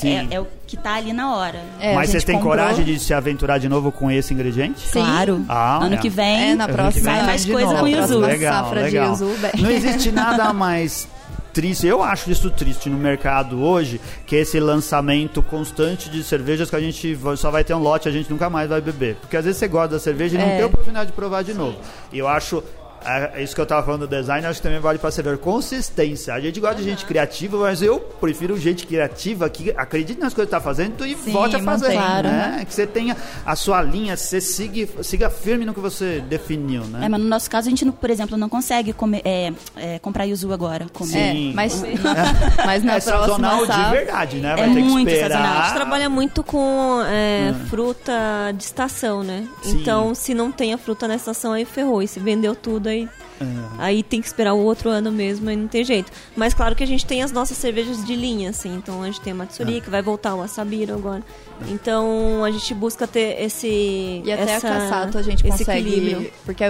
[0.00, 0.28] Sim.
[0.30, 1.60] É, é o que tá ali na hora.
[1.80, 4.80] É, Mas vocês têm coragem de se aventurar de novo com esse ingrediente?
[4.80, 5.00] Sim.
[5.00, 5.44] Claro.
[5.48, 5.98] Ah, ano é.
[5.98, 6.50] que vem.
[6.50, 7.80] É, na próxima- vou Sai mais coisa novo.
[7.80, 8.18] com yuzu.
[8.18, 9.14] Legal, safra legal.
[9.14, 9.36] de yuzu.
[9.62, 11.08] Não existe nada mais
[11.52, 16.68] triste, eu acho isso triste no mercado hoje, que é esse lançamento constante de cervejas
[16.68, 18.78] que a gente vai- só vai ter um lote e a gente nunca mais vai
[18.82, 19.14] beber.
[19.22, 20.54] Porque às vezes você gosta da cerveja e não É.
[20.56, 21.78] tem a oportunidade de provar de novo.
[22.12, 22.62] E eu acho.
[23.04, 25.36] É isso que eu tava falando do design, acho que também vale pra cerveja.
[25.38, 26.34] Consistência.
[26.34, 30.48] A gente gosta de gente criativa, mas eu prefiro gente criativa que acredite nas coisas
[30.48, 31.92] que tá fazendo e Sim, volte a fazer.
[31.92, 32.28] Claro.
[32.28, 32.64] né?
[32.66, 37.06] Que você tenha a sua linha, você siga, siga firme no que você definiu, né?
[37.06, 39.98] É, mas no nosso caso, a gente, não- por exemplo, não consegue comer, é, é,
[39.98, 40.86] comprar yuzu agora.
[40.92, 41.16] Comer.
[41.18, 41.52] É, Sim.
[41.54, 41.86] mas na,
[42.66, 44.56] mas na é próxima sazonal de verdade, né?
[44.56, 45.38] Vai É ter muito que esperar.
[45.38, 45.58] sazonal.
[45.60, 48.12] A gente trabalha muito com é, fruta
[48.56, 49.46] de estação, né?
[49.62, 49.80] Sim.
[49.80, 52.02] Então, se não tem a fruta na estação, aí ferrou.
[52.02, 53.08] E se vendeu tudo, aí,
[53.40, 53.44] É.
[53.78, 56.10] aí tem que esperar o outro ano mesmo, aí não tem jeito.
[56.36, 58.74] Mas claro que a gente tem as nossas cervejas de linha, assim.
[58.76, 61.22] Então, a gente tem a Matsuri, que vai voltar o Asabiro agora.
[61.68, 65.88] Então, a gente busca ter esse E até essa, a Cassato a gente esse consegue.
[65.88, 66.30] equilíbrio.
[66.44, 66.64] Porque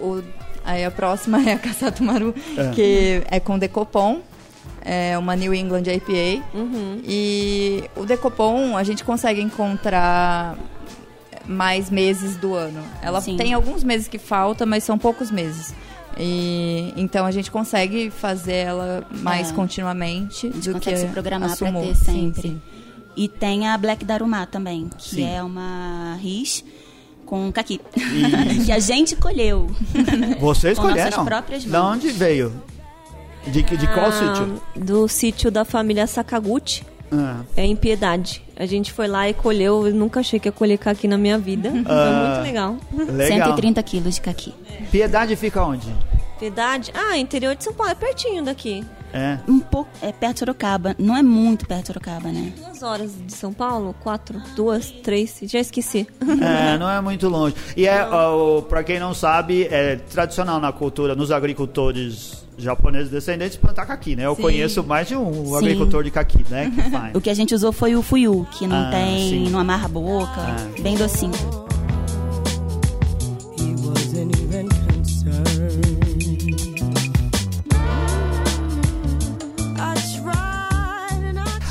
[0.00, 0.22] o,
[0.64, 2.34] aí a próxima é a Cassato Maru,
[2.74, 4.20] que é com Decopom.
[4.86, 6.44] É uma New England IPA.
[6.52, 7.00] Uhum.
[7.06, 10.58] E o Decopom a gente consegue encontrar
[11.46, 12.82] mais meses do ano.
[13.02, 13.36] Ela Sim.
[13.36, 15.74] tem alguns meses que falta, mas são poucos meses.
[16.18, 19.52] E então a gente consegue fazer ela mais É.
[19.52, 21.82] continuamente A gente do consegue que se programar a pra Sumo.
[21.82, 22.42] ter Sim, sempre.
[22.42, 22.62] sim.
[23.16, 25.24] E tem a Black Darumá também, que Sim.
[25.28, 26.64] é uma RIS
[27.26, 27.80] com caqui.
[28.64, 29.68] Que a gente colheu.
[30.40, 31.96] Vocês nossas próprias Da mãos.
[31.96, 32.52] onde veio?
[33.46, 34.62] De, que- de qual Ah, sítio?
[34.74, 36.82] Do sítio da família Sakaguchi.
[37.16, 38.42] Ah, É em Piedade.
[38.56, 39.86] A gente foi lá e colheu.
[39.86, 41.70] Eu nunca achei que ia colher caqui na minha vida.
[41.70, 42.34] Foi Ah.
[42.36, 42.76] muito legal.
[42.92, 43.26] legal.
[43.28, 44.54] 130 quilos de caqui.
[44.90, 45.86] Piedade fica onde?
[46.38, 46.92] Piedade?
[46.94, 47.92] Ah, interior de São Paulo.
[47.92, 48.84] É pertinho daqui.
[49.12, 49.38] É.
[49.48, 49.88] Um pouco.
[50.02, 50.96] É perto de Sorocaba.
[50.98, 52.52] Não é muito perto de Sorocaba, né?
[52.56, 53.94] Duas horas de São Paulo?
[54.02, 54.42] Quatro?
[54.56, 54.90] Duas?
[54.90, 55.38] Três?
[55.44, 56.06] Já esqueci.
[56.42, 57.54] É, não é muito longe.
[57.76, 63.56] E é, ó, pra quem não sabe, é tradicional na cultura, nos agricultores japoneses descendentes,
[63.56, 64.26] plantar caqui, né?
[64.26, 64.42] Eu Sim.
[64.42, 65.56] conheço mais de um Sim.
[65.56, 66.70] agricultor de caqui, né?
[66.74, 67.14] Que faz.
[67.14, 69.28] O que a gente usou foi o fuyu, que não Ah, tem.
[69.30, 69.50] sim.
[69.50, 70.30] não amarra a boca.
[70.36, 70.80] Ah.
[70.80, 71.32] Bem docinho.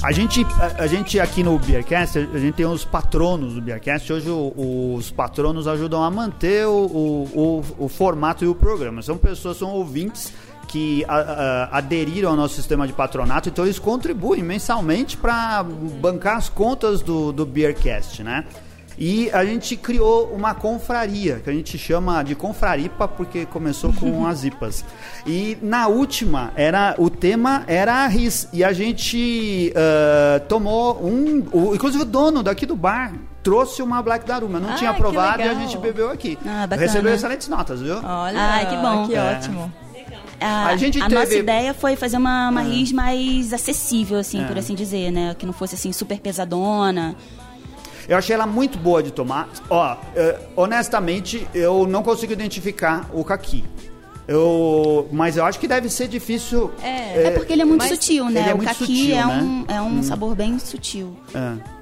[0.02, 4.12] A gente, a, a gente aqui no Beercast, a gente tem os patronos do Beercast.
[4.12, 7.24] Hoje o- os patronos ajudam a manter o, o,
[7.80, 9.02] o- o formato e o programa.
[9.02, 10.34] São pessoas, são ouvintes
[10.68, 16.38] que a- a- aderiram ao nosso sistema de patronato, então eles contribuem mensalmente para bancar
[16.38, 18.46] as contas do, do Beercast, né?
[18.96, 24.26] E a gente criou uma confraria, que a gente chama de confraripa, porque começou com
[24.28, 24.86] as IPAs.
[25.26, 28.48] E na última, era o tema era a RIS.
[28.54, 31.44] E a gente ah, tomou um.
[31.52, 34.60] O, inclusive o dono daqui do bar trouxe uma Black Daruma.
[34.60, 36.38] Não Ah, tinha provado e a gente bebeu aqui.
[36.46, 36.68] Ah.
[36.76, 37.96] Recebeu excelentes notas, viu?
[37.96, 39.08] Olha, Ai, que bom.
[39.08, 39.38] Que É.
[39.38, 39.74] ótimo.
[40.40, 42.64] A, A gente a teve- nossa ideia foi fazer uma, uma Ah.
[42.64, 44.48] RIS mais acessível, assim, É.
[44.48, 45.36] por assim dizer, né?
[45.38, 47.16] Que não fosse assim super pesadona.
[48.08, 49.48] Eu achei ela muito boa de tomar.
[49.70, 53.64] Ó, eh, honestamente, eu não consigo identificar o caqui.
[54.28, 56.72] Eu, mas eu acho que deve ser difícil.
[56.82, 57.28] É.
[57.28, 58.50] É, porque ele é muito sutil, né?
[58.50, 59.42] é o caqui sutil, é, né?
[59.44, 61.16] um, é um sabor bem sutil.
[61.34, 61.73] é.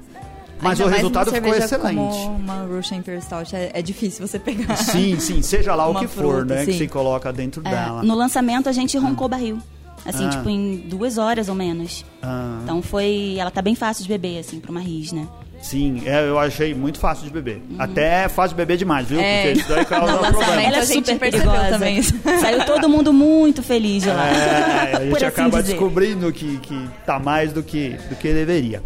[0.62, 1.96] Mas Ainda o mais resultado ficou excelente.
[1.96, 4.76] Como uma Russian Imperial Stout é, é difícil você pegar.
[4.76, 6.64] Sim, sim, seja lá o que for, fruta, né?
[6.64, 6.78] Que sim.
[6.78, 8.02] se coloca dentro É, dela.
[8.02, 9.58] no lançamento a gente roncou o barril.
[10.06, 10.30] Assim, Ah.
[10.30, 12.04] tipo, em duas horas ou menos.
[12.22, 13.36] Ah, Então foi.
[13.38, 15.26] Ela tá bem fácil de beber, assim, pra uma RIS, né?
[15.60, 17.62] sim, é, eu achei muito fácil de beber.
[17.78, 19.20] Até é fácil de beber demais, viu?
[19.20, 19.42] É.
[19.46, 20.60] Porque isso daí causa No problema.
[20.60, 21.70] Ela é a gente super percebeu perigosa.
[21.72, 22.14] também isso.
[22.40, 24.26] Saiu todo mundo muito feliz de lá.
[24.26, 25.74] É, a gente assim acaba dizer.
[25.74, 28.82] descobrindo que, que tá mais do que, do que deveria.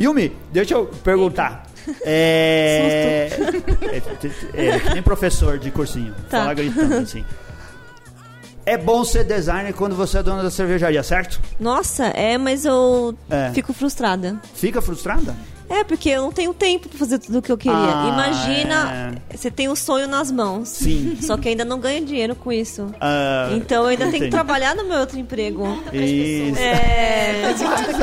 [0.00, 1.66] Yumi, deixa eu perguntar.
[2.04, 3.30] É,
[4.54, 6.12] é, é, que nem professor de cursinho.
[6.28, 6.40] Tá.
[6.40, 7.24] Fala gritando assim.
[8.64, 11.40] É bom ser designer quando você é dona da cervejaria, certo?
[11.60, 13.52] Nossa, é, mas eu É.
[13.52, 14.36] fico frustrada.
[14.54, 15.36] Fica frustrada?
[15.68, 17.76] É, porque eu não tenho tempo pra fazer tudo o que eu queria.
[17.76, 20.68] Ah, Imagina, você tem o sonho nas mãos.
[20.68, 21.18] Sim.
[21.20, 22.94] Só que ainda não ganha dinheiro com isso.
[23.00, 24.30] Ah, Então eu ainda tenho que entendi.
[24.30, 25.66] trabalhar no meu outro emprego.
[25.92, 26.58] Isso.
[26.60, 27.52] É.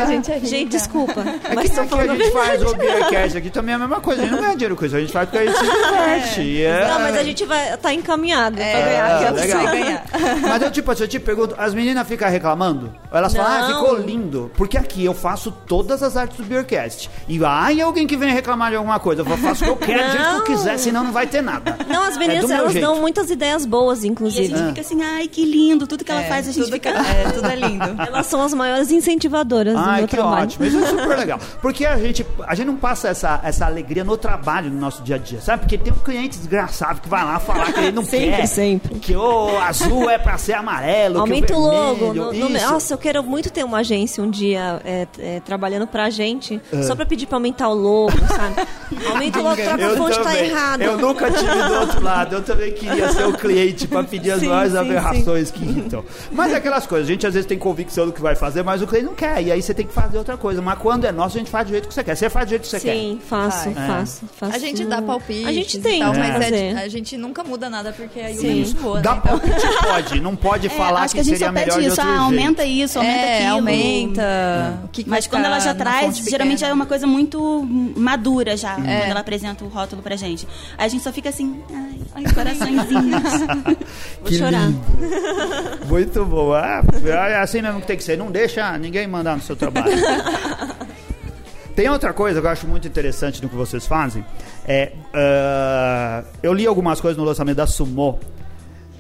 [0.02, 0.39] a gente é.
[0.41, 1.21] Gente, desculpa.
[1.21, 3.80] É Mas que tô aqui a falando gente faz o Beercast aqui também é a
[3.80, 4.21] mesma coisa.
[4.21, 4.95] A gente não ganha dinheiro com isso.
[4.95, 6.41] A gente faz porque a gente se diverte.
[6.41, 9.65] E é- Não, mas a gente vai tá encaminhado É, pra ganhar aquela legal.
[9.71, 10.04] ganhar.
[10.41, 12.93] Mas eu, tipo, assim, eu te pergunto, as meninas ficam reclamando?
[13.13, 13.80] Elas falam, ah, Não.
[13.82, 14.52] ficou lindo.
[14.58, 17.10] Porque aqui eu faço todas as artes do Beercast.
[17.28, 19.21] E ai, alguém que vem reclamar de alguma coisa.
[19.21, 20.43] Eu faço o que eu quero, do jeito que eu Não.
[20.43, 21.78] quiser, senão não vai ter nada.
[21.88, 22.86] Não, as É meninas, do meu elas jeito.
[22.86, 24.47] dão muitas ideias boas, E a inclusive.
[24.47, 25.86] gente fica assim, ai, que lindo.
[25.86, 26.91] Tudo que ela É, faz, a gente tudo fica...
[26.91, 27.84] que- é, tudo é lindo.
[28.08, 30.43] Elas são as maiores incentivadoras do Ai, meu que trabalho.
[30.43, 30.65] ótimo.
[30.65, 31.39] Isso é super legal.
[31.62, 35.15] Porque a gente, a gente não passa essa, essa alegria no trabalho, no nosso dia
[35.15, 35.62] a dia, sabe?
[35.62, 38.45] Porque tem um cliente desgraçado que vai lá falar que ele não Sempre, quer.
[38.47, 38.95] sempre.
[38.99, 41.19] Que o azul é pra ser amarelo.
[41.19, 42.13] Aumenta o o logo.
[42.13, 46.10] no- no- nossa, eu quero muito ter uma agência um dia é, é, trabalhando pra
[46.10, 46.84] gente, É.
[46.84, 48.56] só pra pedir pra aumentar o logo, sabe?
[49.10, 50.82] Aumenta o logo, troca a fonte, tá errado.
[50.82, 52.36] Eu nunca tive do outro lado.
[52.36, 56.04] Eu também queria ser o cliente pra pedir as Sim, maiores sim, aberrações que irritam.
[56.32, 58.82] Mas é aquelas coisas, a gente às vezes tem convicção do que vai fazer, mas
[58.82, 59.42] o cliente não quer.
[59.44, 60.62] E aí você tem que fazer outra coisa.
[60.62, 62.16] Mas quando é nosso, a gente faz do jeito que você quer.
[62.16, 63.88] Você faz do jeito que você Sim, faço, Vai.
[63.88, 64.56] faço, faço.
[64.56, 65.46] A gente dá palpite.
[65.48, 68.39] A gente tem tal, que mas é- a gente nunca muda nada porque a Yumi
[68.42, 68.50] Sim.
[68.52, 69.02] é muito boa, quer.
[69.02, 69.22] Dá né?
[69.26, 71.80] Então- palpite pode, não pode É, falar acho que a gente seria só pede melhor
[71.82, 72.02] de isso.
[72.02, 72.24] outro Ah, jeito.
[72.24, 73.54] aumenta isso, aumenta é, aquilo.
[73.56, 74.80] aumenta.
[74.84, 76.72] O que que Mas quando ela já traz, geralmente pequena?
[76.72, 77.64] é uma coisa muito
[77.96, 79.00] madura já, É.
[79.02, 80.48] quando ela apresenta o rótulo pra gente.
[80.78, 83.24] Aí a gente só fica assim, ai, ai coraçõezinhos.
[84.22, 84.70] Vou chorar.
[85.88, 86.54] Muito bom.
[86.54, 86.82] Ah,
[87.30, 88.18] é assim mesmo que tem que ser.
[88.18, 89.92] Não deixa ninguém mandar no seu trabalho.
[91.76, 94.24] Tem outra coisa que eu acho muito interessante no que vocês fazem.
[94.68, 98.20] É, ah, eu li algumas coisas no lançamento da Sumo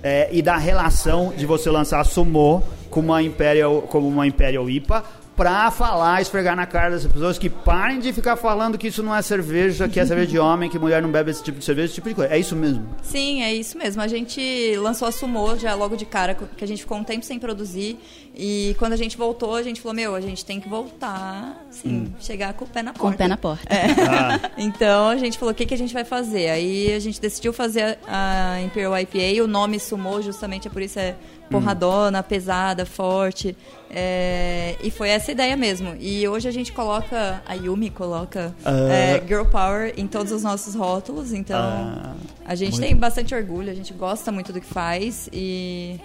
[0.01, 4.69] é, e da relação de você lançar a Sumo como uma Imperial, como uma Imperial
[4.69, 5.03] IPA
[5.35, 9.15] pra falar, esfregar na cara das pessoas que parem de ficar falando que isso não
[9.15, 11.85] é cerveja, que é cerveja de homem, que mulher não bebe esse tipo de cerveja,
[11.85, 12.31] esse tipo de coisa.
[12.31, 12.85] É isso mesmo.
[13.01, 13.99] Sim, é isso mesmo.
[13.99, 17.25] A gente lançou a Sumô já logo de cara, que a gente ficou um tempo
[17.25, 17.97] sem produzir.
[18.35, 22.13] E quando a gente voltou, a gente falou, meu, a gente tem que voltar, assim,
[22.19, 23.07] chegar com o pé na porta.
[23.07, 23.63] Com o pé na porta.
[23.69, 26.49] Ah, Então a gente falou, o que, que a gente vai fazer?
[26.49, 30.99] Aí a gente decidiu fazer a Imperial IPA, o nome Sumô justamente é por isso
[30.99, 31.15] é
[31.53, 33.55] porradona, pesada, forte.
[33.89, 35.95] é, e foi essa ideia mesmo.
[35.99, 38.71] E hoje a gente coloca, a Yumi coloca Ah.
[38.91, 42.13] é, Girl Power em todos os nossos rótulos, então Ah,
[42.45, 45.99] a gente muito tem bastante orgulho, a gente gosta muito do que faz e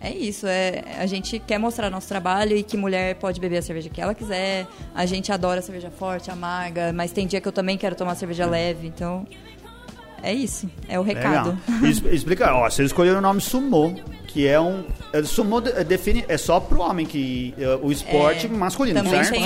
[0.00, 3.62] é isso, é, a gente quer mostrar nosso trabalho e que mulher pode beber a
[3.62, 4.66] cerveja que ela quiser.
[4.92, 8.44] A gente adora cerveja forte, amarga, mas tem dia que eu também quero tomar cerveja
[8.44, 9.24] leve, então
[10.20, 11.56] é isso, é o recado.
[11.68, 12.12] Legal.
[12.12, 13.94] Explica, ó, vocês escolheram o nome Sumo,
[14.32, 14.82] que é um.
[15.12, 16.24] é, Sumo de- define.
[16.28, 17.54] É só pro homem que.
[17.58, 19.30] é, o esporte É, masculino, também certo?
[19.30, 19.44] tem.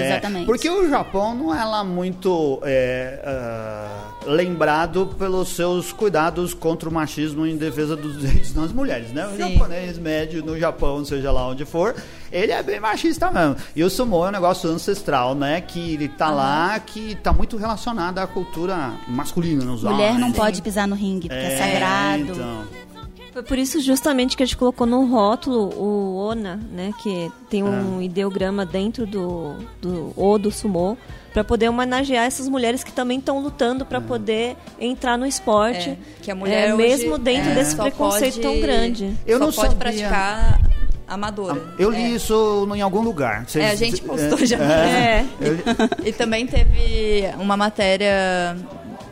[0.00, 0.46] É, Exatamente.
[0.46, 6.92] porque o Japão não é lá muito é, ah, lembrado pelos seus cuidados contra o
[6.92, 9.26] machismo em defesa dos direitos das mulheres, né?
[9.26, 9.52] O Sim.
[9.54, 11.94] japonês médio no Japão, seja lá onde for,
[12.30, 13.56] ele é bem machista mesmo.
[13.76, 15.60] E o sumo é um negócio ancestral, né?
[15.60, 20.36] Que ele tá lá, que tá muito relacionado à cultura masculina nos Mulher não homens.
[20.36, 22.22] pode pisar no ringue, porque é, É, sagrado.
[22.32, 22.91] então.
[23.32, 26.92] Foi por isso justamente que a gente colocou no rótulo o Ona, né?
[27.02, 28.02] Que tem um Ah.
[28.04, 30.96] ideograma dentro do, do O do sumô,
[31.32, 33.86] para poder homenagear essas mulheres que também estão lutando Ah.
[33.86, 35.90] para poder entrar no esporte.
[35.90, 39.14] É, que a mulher é, hoje, mesmo dentro é, desse preconceito pode- tão grande.
[39.26, 39.76] Eu só não pode sabia.
[39.78, 40.60] praticar
[41.08, 41.74] amadora.
[41.78, 42.08] Eu li É.
[42.10, 43.46] isso em algum lugar.
[43.48, 44.58] Vocês- É, a gente postou é, já.
[44.58, 45.24] É.
[45.40, 45.56] eu-
[46.06, 48.56] E também teve uma matéria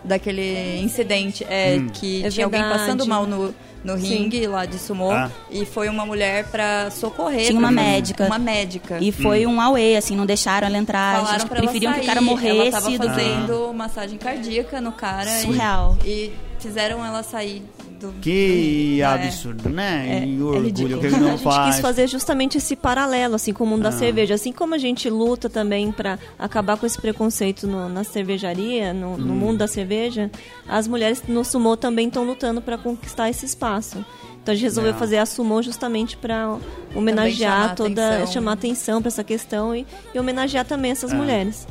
[0.05, 1.89] daquele incidente é, Hum.
[1.93, 2.81] que É tinha alguém verdade.
[2.83, 4.07] passando mal no, no Sim.
[4.09, 5.31] ringue lá de sumô Ah.
[5.51, 7.47] e foi uma mulher pra socorrer.
[7.47, 8.27] Tinha uma médica.
[8.27, 8.99] Uma médica.
[9.01, 11.17] E foi um away, assim, não deixaram ela entrar.
[11.17, 12.01] Falaram ela preferiam sair.
[12.01, 13.07] que o cara Ela morresse tava do que.
[13.09, 15.31] fazendo massagem cardíaca no cara.
[15.39, 15.97] e- Surreal.
[16.05, 17.63] E, fizeram ela sair
[18.01, 18.13] do...
[18.21, 19.05] Que É.
[19.05, 20.21] absurdo, né?
[20.23, 21.01] É, e é orgulho ridículo.
[21.01, 21.75] que ele A não gente faz.
[21.75, 23.93] quis fazer justamente esse paralelo, assim, com o mundo da Ah.
[23.93, 24.35] cerveja.
[24.35, 29.15] Assim como a gente luta também para acabar com esse preconceito no- na cervejaria, no,
[29.15, 29.17] Hum.
[29.19, 30.31] no mundo da cerveja,
[30.69, 34.05] as mulheres no sumô também estão lutando para conquistar esse espaço.
[34.43, 34.99] Então a gente resolveu Legal.
[35.01, 36.57] fazer a sumô justamente para
[36.95, 38.33] homenagear chamar toda, atenção.
[38.33, 41.15] chamar atenção para essa questão e, e homenagear também essas Ah.
[41.15, 41.67] mulheres.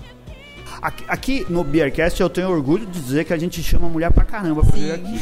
[0.81, 4.23] Aqui, aqui no Beercast eu tenho orgulho de dizer que a gente chama mulher pra
[4.23, 5.19] caramba pra vir aqui.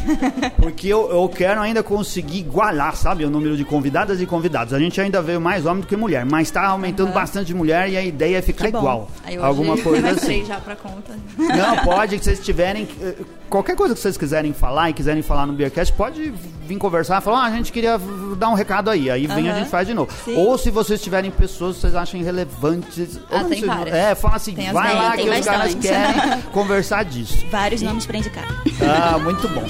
[0.57, 4.73] Porque eu, eu quero ainda conseguir igualar, sabe, o número de convidadas e convidados.
[4.73, 7.89] A gente ainda veio mais homem do que mulher, mas tá aumentando bastante de mulher
[7.89, 9.09] e a ideia é ficar igual.
[9.23, 10.45] Aí Alguma coisa assim.
[10.45, 11.15] já pra conta.
[11.37, 12.87] Não, pode, que vocês tiverem.
[13.01, 13.15] eh,
[13.49, 16.33] Qualquer coisa que vocês quiserem falar e quiserem falar no Beercast, pode
[16.67, 17.97] vir conversar, falar, ah, a gente queria
[18.37, 19.09] dar um recado aí.
[19.09, 19.59] Aí vem a Aham.
[19.61, 20.11] gente faz de novo.
[20.25, 20.35] Sim.
[20.35, 23.17] Ou se vocês tiverem pessoas que vocês acham relevantes.
[23.31, 23.95] Ah, tem várias.
[23.95, 27.45] É, fala assim, Tem vai lá que os caras querem conversar disso.
[27.51, 28.45] Vários nomes pra indicar.
[28.81, 29.65] Ah, muito bom.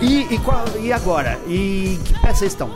[0.00, 1.38] E, e, qual- e agora?
[1.46, 2.70] E que pé vocês estão?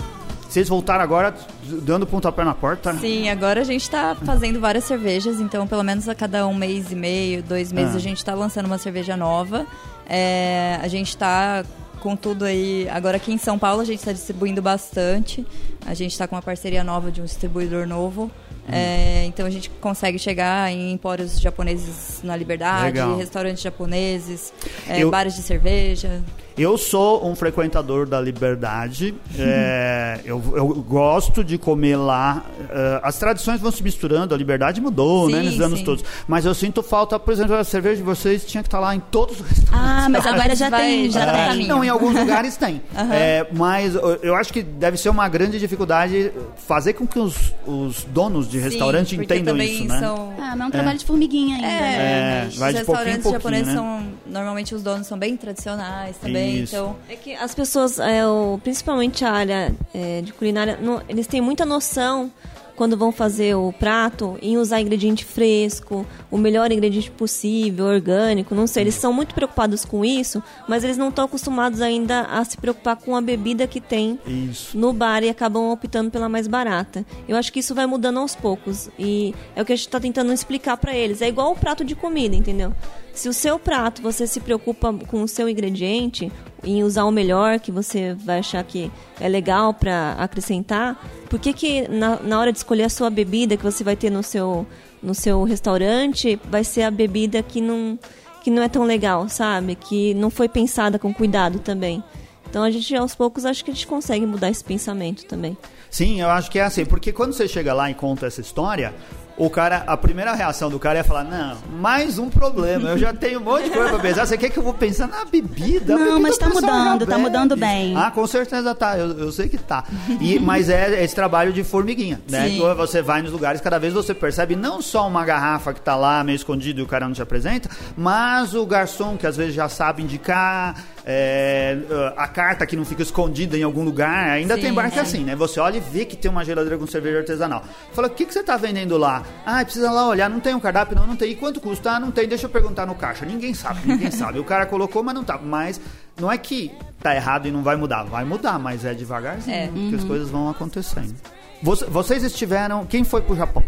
[0.48, 1.34] Vocês voltaram agora
[1.82, 2.94] dando pontapé na porta?
[2.94, 6.92] Sim, agora a gente tá fazendo várias cervejas, então pelo menos a cada um mês
[6.92, 7.96] e meio, dois meses, Ah.
[7.96, 9.66] a gente tá lançando uma cerveja nova.
[10.06, 11.64] É, a gente tá
[12.04, 12.86] com tudo aí.
[12.90, 15.44] Agora aqui em São Paulo a gente está distribuindo bastante.
[15.86, 18.30] A gente está com uma parceria nova de um distribuidor novo.
[18.68, 18.70] Hum.
[18.72, 23.16] É, então a gente consegue chegar em empórios japoneses na Liberdade, Legal.
[23.16, 24.52] restaurantes japoneses,
[24.86, 26.22] é, Eu- bares de cerveja.
[26.56, 29.12] Eu sou um frequentador da Liberdade.
[29.36, 32.44] é, eu, eu gosto de comer lá.
[32.70, 35.84] é, as tradições vão se misturando, a Liberdade mudou, Sim, né, nos anos sim.
[35.84, 36.04] todos.
[36.28, 39.00] Mas eu sinto falta, por exemplo, a cerveja de vocês tinha que estar lá em
[39.00, 40.04] todos os restaurantes.
[40.04, 41.46] Ah, mas agora já Vai- tem, já tá tem.
[41.48, 41.68] caminho.
[41.68, 42.80] Não, em alguns lugares tem.
[43.14, 46.30] É, mas eu- acho que deve ser uma grande dificuldade
[46.66, 49.98] fazer com que os, os donos de restaurante Sim, entendam isso, né?
[50.00, 51.66] São, Ah, mas é um trabalho de formiguinha ainda.
[51.66, 51.96] É, né?
[51.96, 53.74] É, Mas- vai os de restaurantes pouquinho, japoneses né?
[53.74, 54.04] são.
[54.26, 56.74] Normalmente os donos são bem tradicionais também, Isso.
[56.76, 56.96] então.
[57.08, 60.78] É que as pessoas, é, o- principalmente a área é, de culinária,
[61.08, 62.30] eles têm muita noção
[62.76, 68.66] quando vão fazer o prato em usar ingrediente fresco, o melhor ingrediente possível, orgânico, não
[68.66, 68.84] sei.
[68.84, 72.96] Eles são muito preocupados com isso, mas eles não estão acostumados ainda a se preocupar
[72.96, 74.76] com a bebida que tem Isso.
[74.76, 77.04] no bar e acabam optando pela mais barata.
[77.28, 80.00] Eu acho que isso vai mudando aos poucos e é o que a gente está
[80.00, 81.22] tentando explicar para eles.
[81.22, 82.72] É igual o prato de comida, entendeu?
[83.12, 86.32] Se o seu prato você se preocupa com o seu ingrediente
[86.64, 90.98] em usar o melhor que você vai achar que é legal para acrescentar,
[91.28, 94.10] por que que na, na hora de escolher a sua bebida que você vai ter
[94.10, 94.66] no seu
[95.02, 97.98] no seu restaurante vai ser a bebida que não
[98.42, 99.74] que não é tão legal, sabe?
[99.74, 102.04] Que não foi pensada com cuidado também.
[102.48, 105.56] Então a gente aos poucos acho que a gente consegue mudar esse pensamento também.
[105.90, 108.94] Sim, eu acho que é assim, porque quando você chega lá e conta essa história,
[109.36, 113.12] o cara, a primeira reação do cara é falar: Não, mais um problema, eu já
[113.12, 114.26] tenho um monte de coisa pra pensar.
[114.26, 115.94] Você quer que eu vou pensar na bebida?
[115.94, 117.96] Não, bebida mas tá mudando, tá mudando bem.
[117.96, 119.84] Ah, com certeza tá, eu, eu sei que tá.
[120.20, 122.48] E, mas é esse trabalho de formiguinha, né?
[122.48, 122.60] Sim.
[122.60, 125.96] Que Você vai nos lugares, cada vez você percebe não só uma garrafa que tá
[125.96, 129.54] lá meio escondido e o cara não te apresenta, mas o garçom que às vezes
[129.54, 130.76] já sabe indicar.
[131.06, 131.76] É,
[132.16, 135.04] a carta que não fica escondida em algum lugar, ainda Sim, tem bar que é
[135.04, 135.16] sim.
[135.18, 135.36] assim, né?
[135.36, 137.62] Você olha e vê que tem uma geladeira com cerveja artesanal.
[137.92, 139.22] Fala, o que, que você tá vendendo lá?
[139.44, 140.96] Ah, precisa lá olhar, não tem um cardápio?
[140.96, 141.30] Não, não tem.
[141.32, 141.92] E quanto custa?
[141.92, 143.24] Ah, não tem, deixa eu perguntar no caixa.
[143.26, 144.38] Ninguém sabe, ninguém sabe.
[144.38, 145.38] O cara colocou, mas não tá.
[145.38, 145.80] Mas
[146.18, 146.70] não é que
[147.02, 148.02] tá errado e não vai mudar.
[148.04, 149.68] Vai mudar, mas é devagarzinho É.
[149.68, 151.14] que as coisas vão acontecendo.
[151.62, 152.84] Você- vocês estiveram...
[152.86, 153.62] Quem foi pro Japão?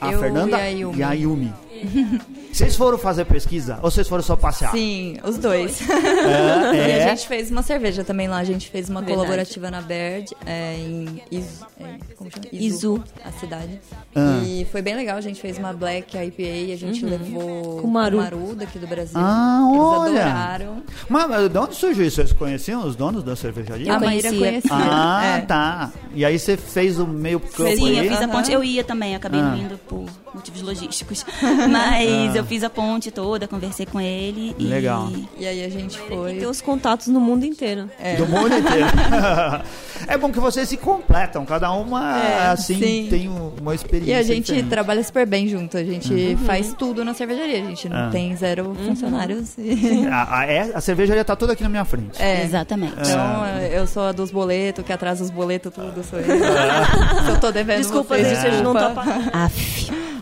[0.00, 0.98] A Eu Fernanda e a Yumi.
[0.98, 1.54] e a Yumi.
[2.52, 4.70] Vocês foram fazer pesquisa ou vocês foram só passear?
[4.72, 5.80] Sim, os dois.
[5.88, 7.04] É, E é.
[7.04, 8.36] a gente fez uma cerveja também lá.
[8.38, 9.16] A gente fez uma Verdade.
[9.18, 11.84] colaborativa na Baird, é, em Izu, é,
[12.16, 12.44] como chama?
[12.52, 13.02] Izu.
[13.24, 13.80] a cidade.
[14.14, 14.40] Ah.
[14.44, 15.16] E foi bem legal.
[15.16, 16.72] A gente fez uma Black IPA.
[16.74, 18.54] A gente levou Com Maru.
[18.54, 19.14] daqui do Brasil.
[19.16, 20.20] Ah, Eles olha.
[20.26, 20.82] adoraram.
[21.08, 22.16] Mas, mas de onde surgiu isso?
[22.16, 23.94] Vocês conheciam os donos da cervejaria?
[23.94, 24.50] a Maíra conhecia.
[24.50, 24.70] conhecia.
[24.72, 25.40] Ah, é.
[25.40, 25.90] tá.
[26.14, 28.06] E aí você fez o meio campo Sim, aí?
[28.06, 28.52] eu fiz a ponte.
[28.52, 29.44] Eu ia também, acabei Ah.
[29.44, 30.04] não indo por
[30.34, 31.24] motivos logísticos.
[31.68, 34.54] Mas eu fiz a ponte toda, conversei com ele.
[34.58, 35.10] e- Legal.
[35.38, 36.34] E aí a gente E foi.
[36.34, 37.88] tem os contatos no mundo inteiro.
[38.00, 38.16] É.
[38.16, 38.86] Do mundo inteiro.
[40.08, 41.44] é bom que vocês se completam.
[41.44, 43.06] Cada uma, É, assim, sim.
[43.10, 44.68] tem um- uma experiência E a gente diferente.
[44.68, 45.76] trabalha super bem junto.
[45.76, 46.36] A gente Uhum.
[46.38, 47.62] faz tudo na cervejaria.
[47.62, 48.10] A gente não Ah.
[48.10, 49.56] tem zero funcionários.
[49.58, 52.20] e- A, a- é- a cervejaria tá toda aqui na minha frente.
[52.20, 52.42] É.
[52.44, 52.94] Exatamente.
[52.98, 56.02] Então, eu sou a dos boletos, que atrasa os boletos, tudo.
[56.04, 56.26] Sou eu.
[57.32, 59.30] Eu tô devendo Desculpa, vocês, gente, a gente não tá pagando.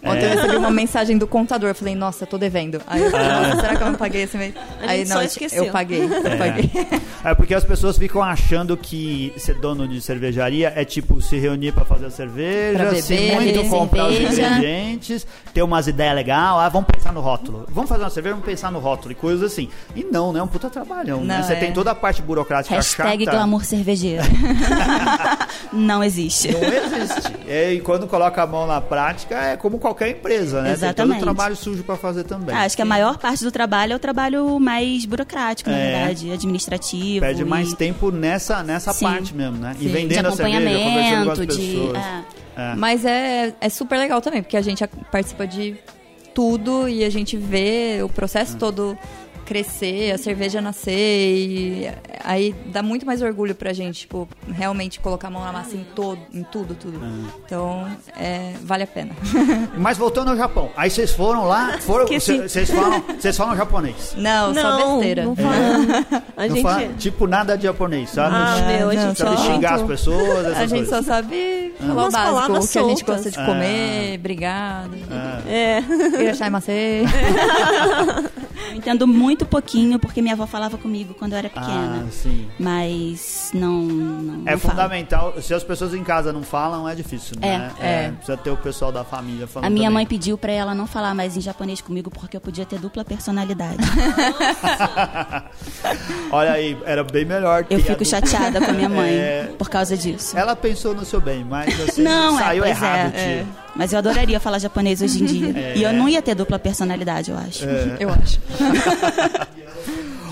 [0.02, 1.68] Ontem eu recebi uma mensagem do contador.
[1.70, 2.80] Eu falei, nossa, eu tô devendo.
[2.86, 4.54] Aí eu falei, nossa, será que eu não paguei esse mês?
[4.80, 5.64] Aí não, esqueceu.
[5.64, 6.70] eu paguei, eu paguei.
[7.22, 11.70] É porque as pessoas ficam achando que ser dono de cervejaria é tipo se reunir
[11.72, 16.14] pra fazer a cerveja, Pra se beber, muito beber comprar os ingredientes, ter umas ideias
[16.14, 17.66] legais, ah, vamos pensar no rótulo.
[17.68, 19.68] Vamos fazer uma cerveja, vamos pensar no rótulo e coisas assim.
[19.94, 20.40] E não, né?
[20.40, 21.20] É um puta trabalhão.
[21.22, 21.36] né?
[21.36, 21.56] Não, Você é.
[21.56, 23.36] tem toda a parte burocrática Hashtag chata.
[23.36, 24.22] glamour cervejeiro.
[25.72, 26.50] não existe.
[26.52, 27.32] Não existe.
[27.46, 30.64] É, e quando coloca a mão na prática, é como qualquer empresa, né?
[30.64, 31.14] Tem Exatamente.
[31.14, 32.54] todo o trabalho sujo pra fazer também.
[32.54, 35.98] Ah, acho que a maior parte do trabalho é o trabalho mais burocrático, na É.
[35.98, 37.20] verdade, administrativo.
[37.20, 39.04] Perde mais e tempo nessa, nessa Sim.
[39.04, 39.74] parte mesmo, né?
[39.78, 39.88] E Sim.
[39.92, 41.56] vendendo de a cerveja, conversando com as acompanhamento, de.
[41.56, 41.96] pessoas.
[41.98, 42.40] é.
[42.56, 42.74] É.
[42.76, 45.76] Mas é, é super legal também, porque a gente participa de
[46.34, 48.96] tudo e a gente vê o processo todo
[49.50, 51.90] crescer, a cerveja nascer e
[52.22, 55.82] aí dá muito mais orgulho pra gente, tipo, realmente colocar a mão na massa em
[55.82, 57.00] todo, em tudo, tudo.
[57.44, 57.84] Então,
[58.16, 59.10] é, vale a pena.
[59.76, 64.14] Mas voltando ao Japão, aí vocês foram lá, foram, vocês falam, vocês falam japonês.
[64.16, 65.24] Não, só besteira.
[65.24, 65.90] não falando.
[66.36, 66.62] A Não gente...
[66.62, 68.34] fala, tipo nada de japonês, sabe?
[68.36, 70.88] Ah, Não meu, a não, gente sabe só- xingar as pessoas, essas A gente coisas.
[70.88, 74.96] só sabe falar o Umas básico, palavras o que a gente gosta de comer, obrigado,
[75.46, 75.82] É.
[76.22, 77.02] irashai macê.
[78.70, 82.04] Eu entendo muito pouquinho, porque minha avó falava comigo quando eu era pequena.
[82.06, 82.48] Ah, sim.
[82.58, 83.82] Mas não.
[83.82, 84.74] não É não falo.
[84.74, 85.34] fundamental.
[85.42, 87.70] Se as pessoas em casa não falam, é difícil, né?
[87.80, 88.10] É, é.
[88.12, 89.66] Precisa ter o pessoal da família falando.
[89.66, 89.94] A minha também.
[89.94, 93.04] mãe pediu pra ela não falar mais em japonês comigo porque eu podia ter dupla
[93.04, 93.78] personalidade.
[96.30, 97.66] Olha aí, era bem melhor.
[97.68, 99.50] Eu fico chateada com a minha mãe É.
[99.58, 100.36] por causa disso.
[100.36, 103.48] Ela pensou no seu bem, mas assim, Não, é, saiu pois errado, é, tio.
[103.76, 105.50] Mas eu adoraria falar japonês hoje em dia.
[105.60, 105.76] É.
[105.76, 107.64] E eu não ia ter dupla personalidade, eu acho.
[107.98, 108.40] Eu acho.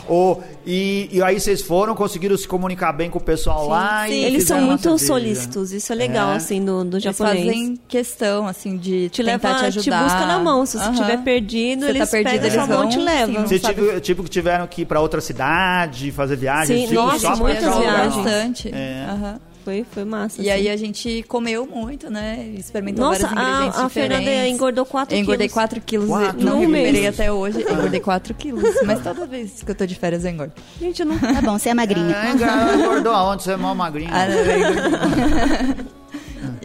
[0.08, 4.24] Ô, e, e aí vocês foram, conseguiram se comunicar bem com o pessoal lá e
[4.24, 6.36] Eles são muito solícitos, isso é legal, É.
[6.36, 7.44] assim, do, do Eles japonês.
[7.44, 10.04] fazem questão, assim, de Te tentar leva, te te, ajudar.
[10.04, 10.64] busca na mão.
[10.64, 13.34] Se você estiver perdido, Você tá eles perdido, pegam eles mão e te vão, levam.
[13.34, 16.78] sim, Vocês tipo, tipo que tiveram que ir pra outra cidade, fazer viagem?
[16.78, 18.14] Sim, tipo, nossa, muitas viagens.
[18.16, 18.68] bastante.
[18.74, 19.06] É.
[19.10, 19.40] Aham.
[19.68, 20.40] Foi, foi massa.
[20.40, 20.60] E assim.
[20.60, 22.52] aí a gente comeu muito, né?
[22.56, 24.24] Experimentou Nossa, vários ingredientes a, a diferentes.
[24.24, 25.22] Fernanda engordou 4 Eu quilos.
[25.28, 26.08] engordei 4 quilos.
[26.08, 26.42] Quatro?
[26.42, 27.60] Não recuperei até hoje.
[27.70, 28.62] Engordei 4 quilos.
[28.86, 30.54] Mas toda vez que eu tô de férias eu engordo.
[30.80, 31.18] Gente, eu não...
[31.18, 32.16] Tá bom, você é magrinha.
[32.16, 32.30] É,
[32.78, 33.42] engordou- aonde?
[33.42, 34.08] Você é mó magrinho.
[34.10, 35.84] Ah, não, eu engordei.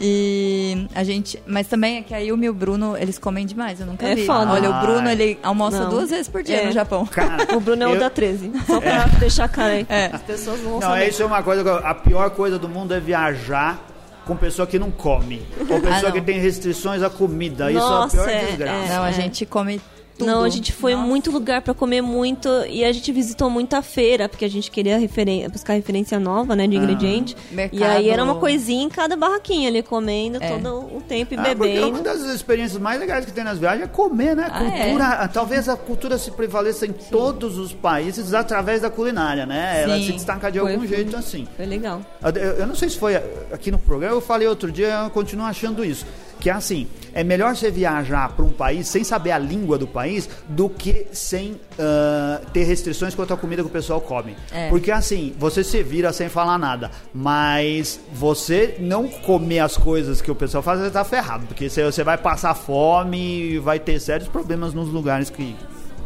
[0.05, 1.41] E a gente.
[1.47, 3.79] Mas também é que a Yumi e o Bruno, eles comem demais.
[3.79, 4.25] Eu nunca É vi.
[4.25, 4.51] foda.
[4.51, 5.89] Olha, o Bruno, ele almoça Não.
[5.89, 6.65] duas vezes por dia É.
[6.65, 7.05] no Japão.
[7.05, 8.51] Cara, O Bruno é o eu- da 13.
[8.67, 9.85] Só pra deixar a cara aí.
[9.87, 10.09] É.
[10.11, 11.07] As pessoas não vão Não, saber.
[11.07, 11.77] isso é uma coisa.
[11.79, 13.79] A pior coisa do mundo é viajar
[14.25, 15.41] com pessoa que não come.
[15.69, 16.11] Ou pessoa não.
[16.11, 17.69] que tem restrições à comida.
[17.69, 18.93] Nossa, isso é a pior é, desgraça.
[18.95, 19.13] Não, a É.
[19.13, 19.81] gente come
[20.17, 20.27] tudo.
[20.27, 21.07] Não, a gente foi Nossa.
[21.07, 24.97] muito lugar pra comer muito e a gente visitou muita feira, porque a gente queria
[24.97, 27.35] referen buscar referência nova, né, de ingrediente.
[27.51, 27.79] Mercado.
[27.79, 30.49] E aí era uma coisinha em cada barraquinha ali, comendo É.
[30.51, 31.89] todo o tempo e Ah, bebendo.
[31.89, 34.47] uma das experiências mais legais que tem nas viagens é comer, né?
[34.51, 39.83] Ah, Cultura, talvez a cultura se prevaleça em todos os países através da culinária, né?
[39.83, 40.05] Ela Sim.
[40.05, 40.95] se destaca de Foi, algum foi.
[40.95, 41.47] jeito assim.
[41.55, 42.01] Foi legal.
[42.23, 43.15] Eu, eu não sei se foi
[43.51, 46.05] aqui no programa, eu falei outro dia, eu continuo achando isso.
[46.43, 49.87] Que é assim, é melhor você viajar para um país sem saber a língua do
[49.87, 54.35] país do que sem ah, ter restrições quanto à comida que o pessoal come.
[54.51, 54.67] É.
[54.67, 60.29] Porque assim, você se vira sem falar nada, mas você não comer as coisas que
[60.29, 61.45] o pessoal faz, você tá ferrado.
[61.47, 65.55] Porque você, você vai passar fome e vai ter sérios problemas nos lugares que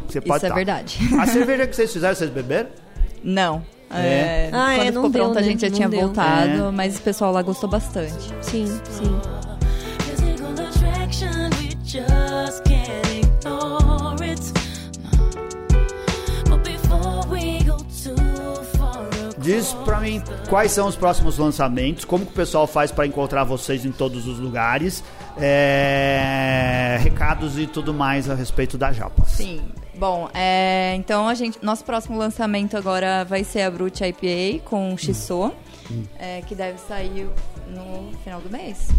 [0.08, 0.56] você pode Isso é tá.
[0.56, 1.00] verdade.
[1.20, 2.70] A cerveja que vocês fizeram, vocês beberam?
[3.24, 3.64] Não.
[3.90, 4.50] É.
[4.50, 5.44] É, Ah, quando é, não ficou deu, a né?
[5.44, 6.02] gente já Não tinha deu.
[6.02, 6.72] voltado, É.
[6.72, 8.32] mas o pessoal lá gostou bastante.
[8.42, 9.20] Sim, sim.
[19.48, 23.46] Diz pra mim quais são os próximos lançamentos, como que o pessoal faz pra encontrar
[23.46, 25.02] vocês em todos os lugares,
[25.38, 29.30] é, recados e tudo mais a respeito da Japas.
[29.30, 29.62] Sim.
[29.98, 34.98] Bom, é, então a gente, nosso próximo lançamento agora vai ser a Brute IPA com
[34.98, 35.54] Shiso,
[36.20, 37.30] é, que deve sair
[37.70, 38.90] no final do mês.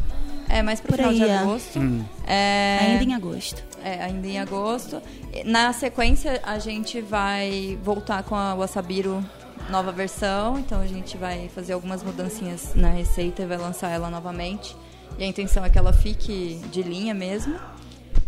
[0.48, 1.36] É, mais pro Por final de aí, é.
[1.36, 1.78] agosto.
[1.78, 2.04] Hum.
[2.26, 3.62] É, Ainda em agosto.
[3.84, 5.02] É, ainda em agosto.
[5.44, 9.22] Na sequência, a gente vai voltar com a Wasabiru
[9.70, 10.58] nova versão.
[10.58, 14.76] Então, a gente vai fazer algumas mudancinhas na receita e vai lançar ela novamente.
[15.18, 17.54] E a intenção é que ela fique de linha mesmo.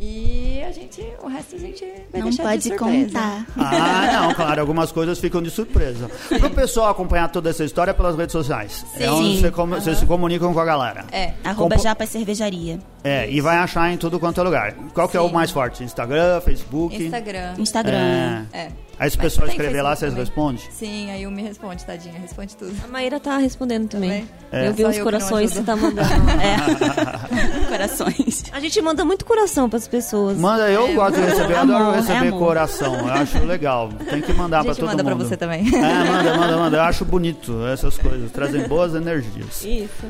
[0.02, 3.06] E a gente, o resto a gente vai Não deixar de pode surpresa.
[3.20, 3.46] contar.
[3.58, 6.10] Ah, não, claro, algumas coisas ficam de surpresa.
[6.38, 8.86] Pro pessoal acompanhar toda essa história pelas redes sociais.
[8.94, 9.08] É Sim.
[9.10, 11.04] onde você, com- vocês se comunicam com a galera.
[11.12, 11.34] É.
[11.44, 12.78] Arroba Compo- Japa Cervejaria.
[13.02, 14.74] É, e vai achar em tudo quanto é lugar.
[14.92, 15.34] Qual que é o Sim.
[15.34, 15.82] mais forte?
[15.82, 17.02] Instagram, Facebook?
[17.02, 17.54] Instagram.
[17.58, 18.44] Instagram.
[18.52, 18.58] É.
[18.58, 18.68] É.
[18.98, 20.26] Aí se o pessoal escrever lá, vocês também.
[20.26, 20.62] respondem?
[20.70, 22.18] Sim, aí o me responde, tadinha.
[22.20, 22.74] Responde tudo.
[22.84, 24.28] A Maíra tá respondendo também.
[24.52, 24.68] É.
[24.68, 26.06] Eu vi Só os eu corações que você tá mandando.
[26.40, 27.64] É.
[27.70, 28.44] Corações.
[28.52, 30.36] A gente manda muito coração pras pessoas.
[30.36, 32.38] Manda, eu gosto de receber, eu adoro é receber amor.
[32.38, 32.94] coração.
[32.98, 33.88] Eu acho legal.
[34.10, 35.26] Tem que mandar A pra gente todo manda pra mundo.
[35.26, 35.66] você também.
[35.74, 36.76] É, manda, manda, manda.
[36.76, 38.30] Eu acho bonito essas coisas.
[38.32, 39.64] Trazem boas energias.
[39.64, 40.06] Isso.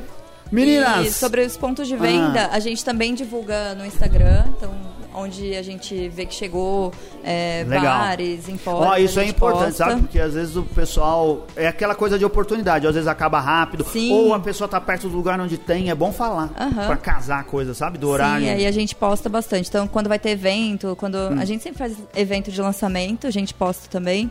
[0.50, 1.06] Meninas!
[1.06, 4.70] E sobre os pontos de venda, a gente também divulga no Instagram, então
[5.12, 6.92] onde a gente vê que chegou
[7.24, 9.84] é, bares, em Ó, isso é importante, posta.
[9.90, 10.00] sabe?
[10.02, 11.46] Porque às vezes o pessoal.
[11.56, 13.84] É aquela coisa de oportunidade, às vezes acaba rápido.
[13.84, 14.12] Sim.
[14.12, 16.48] Ou a pessoa tá perto do lugar onde tem, é bom falar.
[16.86, 17.98] Pra casar a coisa, sabe?
[17.98, 18.46] Do horário.
[18.46, 19.68] Sim, aí a gente posta bastante.
[19.68, 21.38] Então, quando vai ter evento, quando Hum.
[21.40, 24.30] a gente sempre faz evento de lançamento, a gente posta também.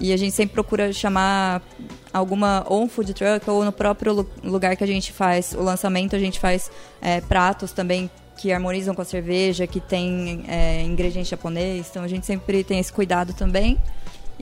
[0.00, 1.62] E a gente sempre procura chamar
[2.12, 5.62] alguma ou um food truck ou no próprio lu- lugar que a gente faz o
[5.62, 6.70] lançamento, a gente faz
[7.02, 11.88] é, pratos também que harmonizam com a cerveja, que tem é, ingrediente japonês.
[11.90, 13.76] Então a gente sempre tem esse cuidado também.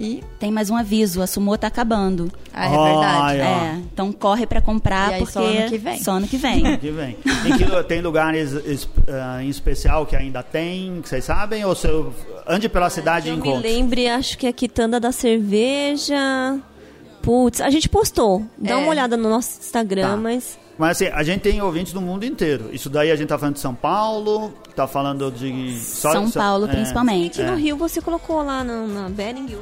[0.01, 2.31] E Tem mais um aviso, a Sumô tá acabando.
[2.55, 3.39] ah, é verdade.
[3.41, 6.03] É, então corre pra comprar E aí, porque só ano que vem.
[6.03, 6.77] só ano que vem.
[6.79, 7.17] Que vem.
[7.47, 11.65] Em que, tem lugares es- ah, em especial que ainda tem, que vocês sabem?
[11.65, 11.89] Ou você
[12.47, 16.59] ande pela cidade e Eu me lembre, acho que é a quitanda da cerveja.
[17.23, 18.45] Putz, a gente postou.
[18.57, 18.77] Dá É.
[18.77, 20.17] uma olhada no nosso Instagram, Tá.
[20.17, 22.71] mas Mas assim, a gente tem ouvintes do mundo inteiro.
[22.73, 25.77] Isso daí a gente tá falando de São Paulo, tá falando de...
[25.81, 26.69] São Paulo, é.
[26.69, 27.43] principalmente.
[27.43, 29.59] Aqui no Rio você colocou lá na, na Bering, né?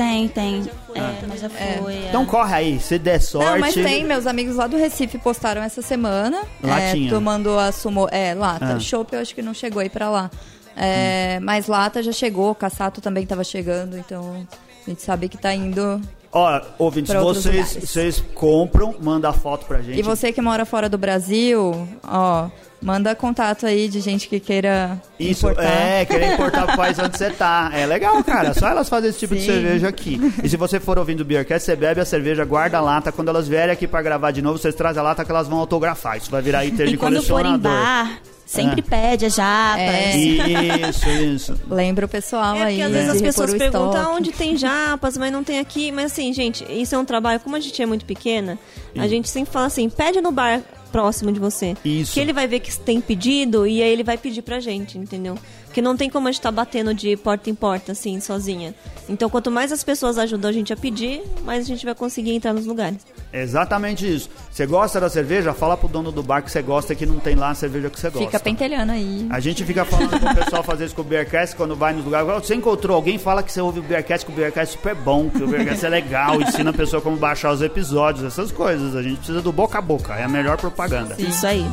[0.00, 0.62] Tem, tem.
[0.94, 1.92] É, mas já foi.
[1.92, 2.06] é.
[2.08, 3.50] Então corre aí, se der sorte...
[3.50, 6.42] Não, mas tem, meus amigos lá do Recife postaram essa semana.
[6.62, 7.08] Latinha.
[7.08, 8.08] É, tomando a sumo.
[8.10, 8.76] É, lata.
[8.76, 8.80] Ah.
[8.80, 10.30] Chopp eu acho que não chegou aí pra lá.
[10.74, 14.46] É, Mas lata já chegou, Cassato também tava chegando, então
[14.86, 16.00] a gente sabe que tá indo.
[16.32, 19.98] Ó, ouvintes, vocês, vocês compram, manda a foto pra gente.
[19.98, 22.48] E você que mora fora do Brasil, ó,
[22.82, 25.68] manda contato aí de gente que queira Isso, importar.
[25.68, 27.70] é, querer importar pro país onde você tá.
[27.74, 28.54] É legal, cara.
[28.54, 29.46] Só elas fazem esse tipo de Sim.
[29.48, 30.18] cerveja aqui.
[30.42, 33.12] E se você for ouvindo o Beercast, você bebe a cerveja, guarda a lata.
[33.12, 35.58] Quando elas vierem aqui pra gravar de novo, vocês trazem a lata que elas vão
[35.58, 36.16] autografar.
[36.16, 37.72] Isso vai virar item de E quando for em colecionador.
[37.72, 38.82] bar, sempre É.
[38.82, 39.80] pede as japas.
[39.80, 40.16] É.
[40.16, 41.60] Isso, isso.
[41.68, 42.76] Lembra o pessoal É aí.
[42.76, 44.16] porque às vezes de as pessoas o perguntam estoque.
[44.16, 45.92] onde tem japas, mas não tem aqui.
[45.92, 48.58] Mas assim, gente, isso é um trabalho, como a gente é muito pequena,
[48.96, 50.60] a gente sempre fala assim, pede no bar
[50.90, 51.76] próximo de você.
[51.84, 52.14] Isso.
[52.14, 55.38] Que ele vai ver que tem pedido e aí ele vai pedir pra gente, entendeu?
[55.64, 58.74] Porque não tem como a gente tá batendo de porta em porta, assim, sozinha.
[59.08, 62.32] Então, quanto mais as pessoas ajudam a gente a pedir, mais a gente vai conseguir
[62.32, 62.98] entrar nos lugares.
[63.32, 64.28] Exatamente isso.
[64.50, 65.52] Você gosta da cerveja?
[65.52, 67.98] Fala pro dono do bar que você gosta que não tem lá a cerveja que
[67.98, 68.26] você gosta.
[68.26, 69.26] Fica pentelhando aí.
[69.30, 72.26] A gente fica falando pro pessoal fazer isso com o Beercast quando vai nos lugares.
[72.46, 75.30] Você encontrou alguém, fala que você ouve o Beercast, que o Beercast é super bom,
[75.30, 78.96] que o Beercast é legal, ensina a pessoa como baixar os episódios, essas coisas.
[78.96, 81.14] A gente precisa do boca a boca, é a melhor propaganda.
[81.18, 81.64] Isso aí.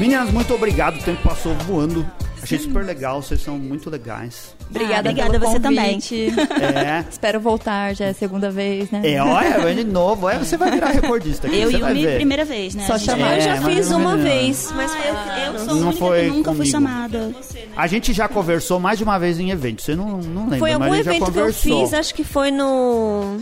[0.00, 2.04] Meninas, muito obrigado, o tempo passou voando.
[2.42, 4.56] Achei super legal, vocês são muito legais.
[4.70, 6.32] Obrigada, Ah, obrigada pelo você convite.
[6.74, 7.04] É.
[7.10, 9.02] Espero voltar, já é a segunda vez, né?
[9.04, 10.26] É, olha, vem de novo.
[10.26, 12.86] É, você vai virar recordista aqui, Eu e o vai Mi, primeira vez, né?
[12.86, 13.32] Só chamar.
[13.34, 14.22] É, eu já mas fiz uma não.
[14.24, 16.54] vez, mas Ah, eu sou Não foi que nunca comigo.
[16.56, 17.30] fui chamada.
[17.76, 19.82] A gente já conversou mais de uma vez em evento.
[19.82, 21.80] Você não, não lembra, Foi mas algum a gente já evento que eu conversou.
[21.84, 23.36] fiz, acho que foi no.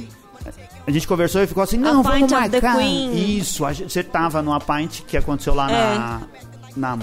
[0.87, 2.79] A gente conversou e ficou assim, não, A vamos Pint of the marcar.
[2.79, 3.39] Queen.
[3.39, 5.75] Isso, a gente, você tava numa Pint que aconteceu lá É.
[5.99, 6.21] na,
[6.79, 6.97] na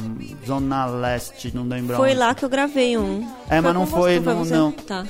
[0.45, 2.19] Zona Leste, não lembro Foi onde.
[2.19, 3.27] lá que eu gravei um.
[3.49, 4.53] É, mas não foi, não- você?
[4.53, 4.71] não.
[4.71, 5.05] Tá,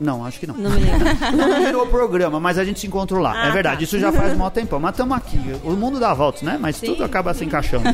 [0.00, 0.54] Não, acho que não.
[0.56, 1.06] não me lembro.
[1.36, 3.32] Não virou programa, mas a gente se encontrou lá.
[3.44, 3.82] Ah, é verdade, tá.
[3.82, 4.80] isso já faz um maior tempão.
[4.80, 5.38] Mas estamos aqui.
[5.62, 6.56] O mundo dá voltas, né?
[6.58, 7.84] Mas tudo acaba se encaixando.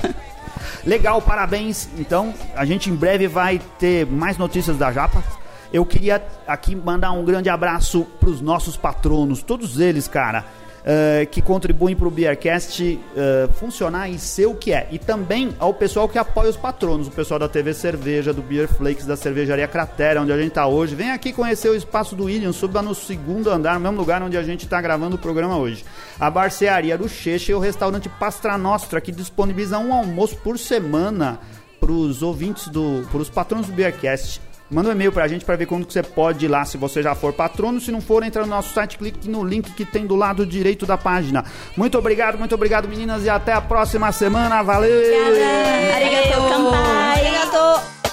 [0.85, 1.89] Legal, parabéns.
[1.99, 5.23] Então, a gente em breve vai ter mais notícias da Japa.
[5.73, 10.45] Eu queria aqui mandar um grande abraço para os nossos patronos, todos eles, cara,
[10.89, 14.87] eh, que contribuem para o Beercast eh, funcionar e ser o que é.
[14.93, 18.69] E também ao pessoal que apoia os patronos, o pessoal da TV Cerveja, do Beer
[18.69, 20.95] Flakes, da Cervejaria Cratera, onde a gente está hoje.
[20.95, 24.37] Vem aqui conhecer o espaço do William, suba no segundo andar, no mesmo lugar onde
[24.37, 25.85] a gente está gravando o programa hoje.
[26.21, 31.41] A Barcearia do Cheche e o restaurante Pastra Nostra, que disponibiliza um almoço por semana
[31.81, 34.41] para os ouvintes do, para os patronos do Beercast.
[34.71, 37.03] Manda um e-mail pra gente pra ver quando que você pode ir lá se você
[37.03, 37.81] já for patrono.
[37.81, 40.87] Se não for, entra no nosso site, clique no link que tem do lado direito
[40.87, 41.45] da página.
[41.77, 44.63] Muito obrigado, muito obrigado, meninas, e até a próxima semana.
[44.63, 44.91] Valeu!
[45.95, 48.06] Arigatou, kanpai.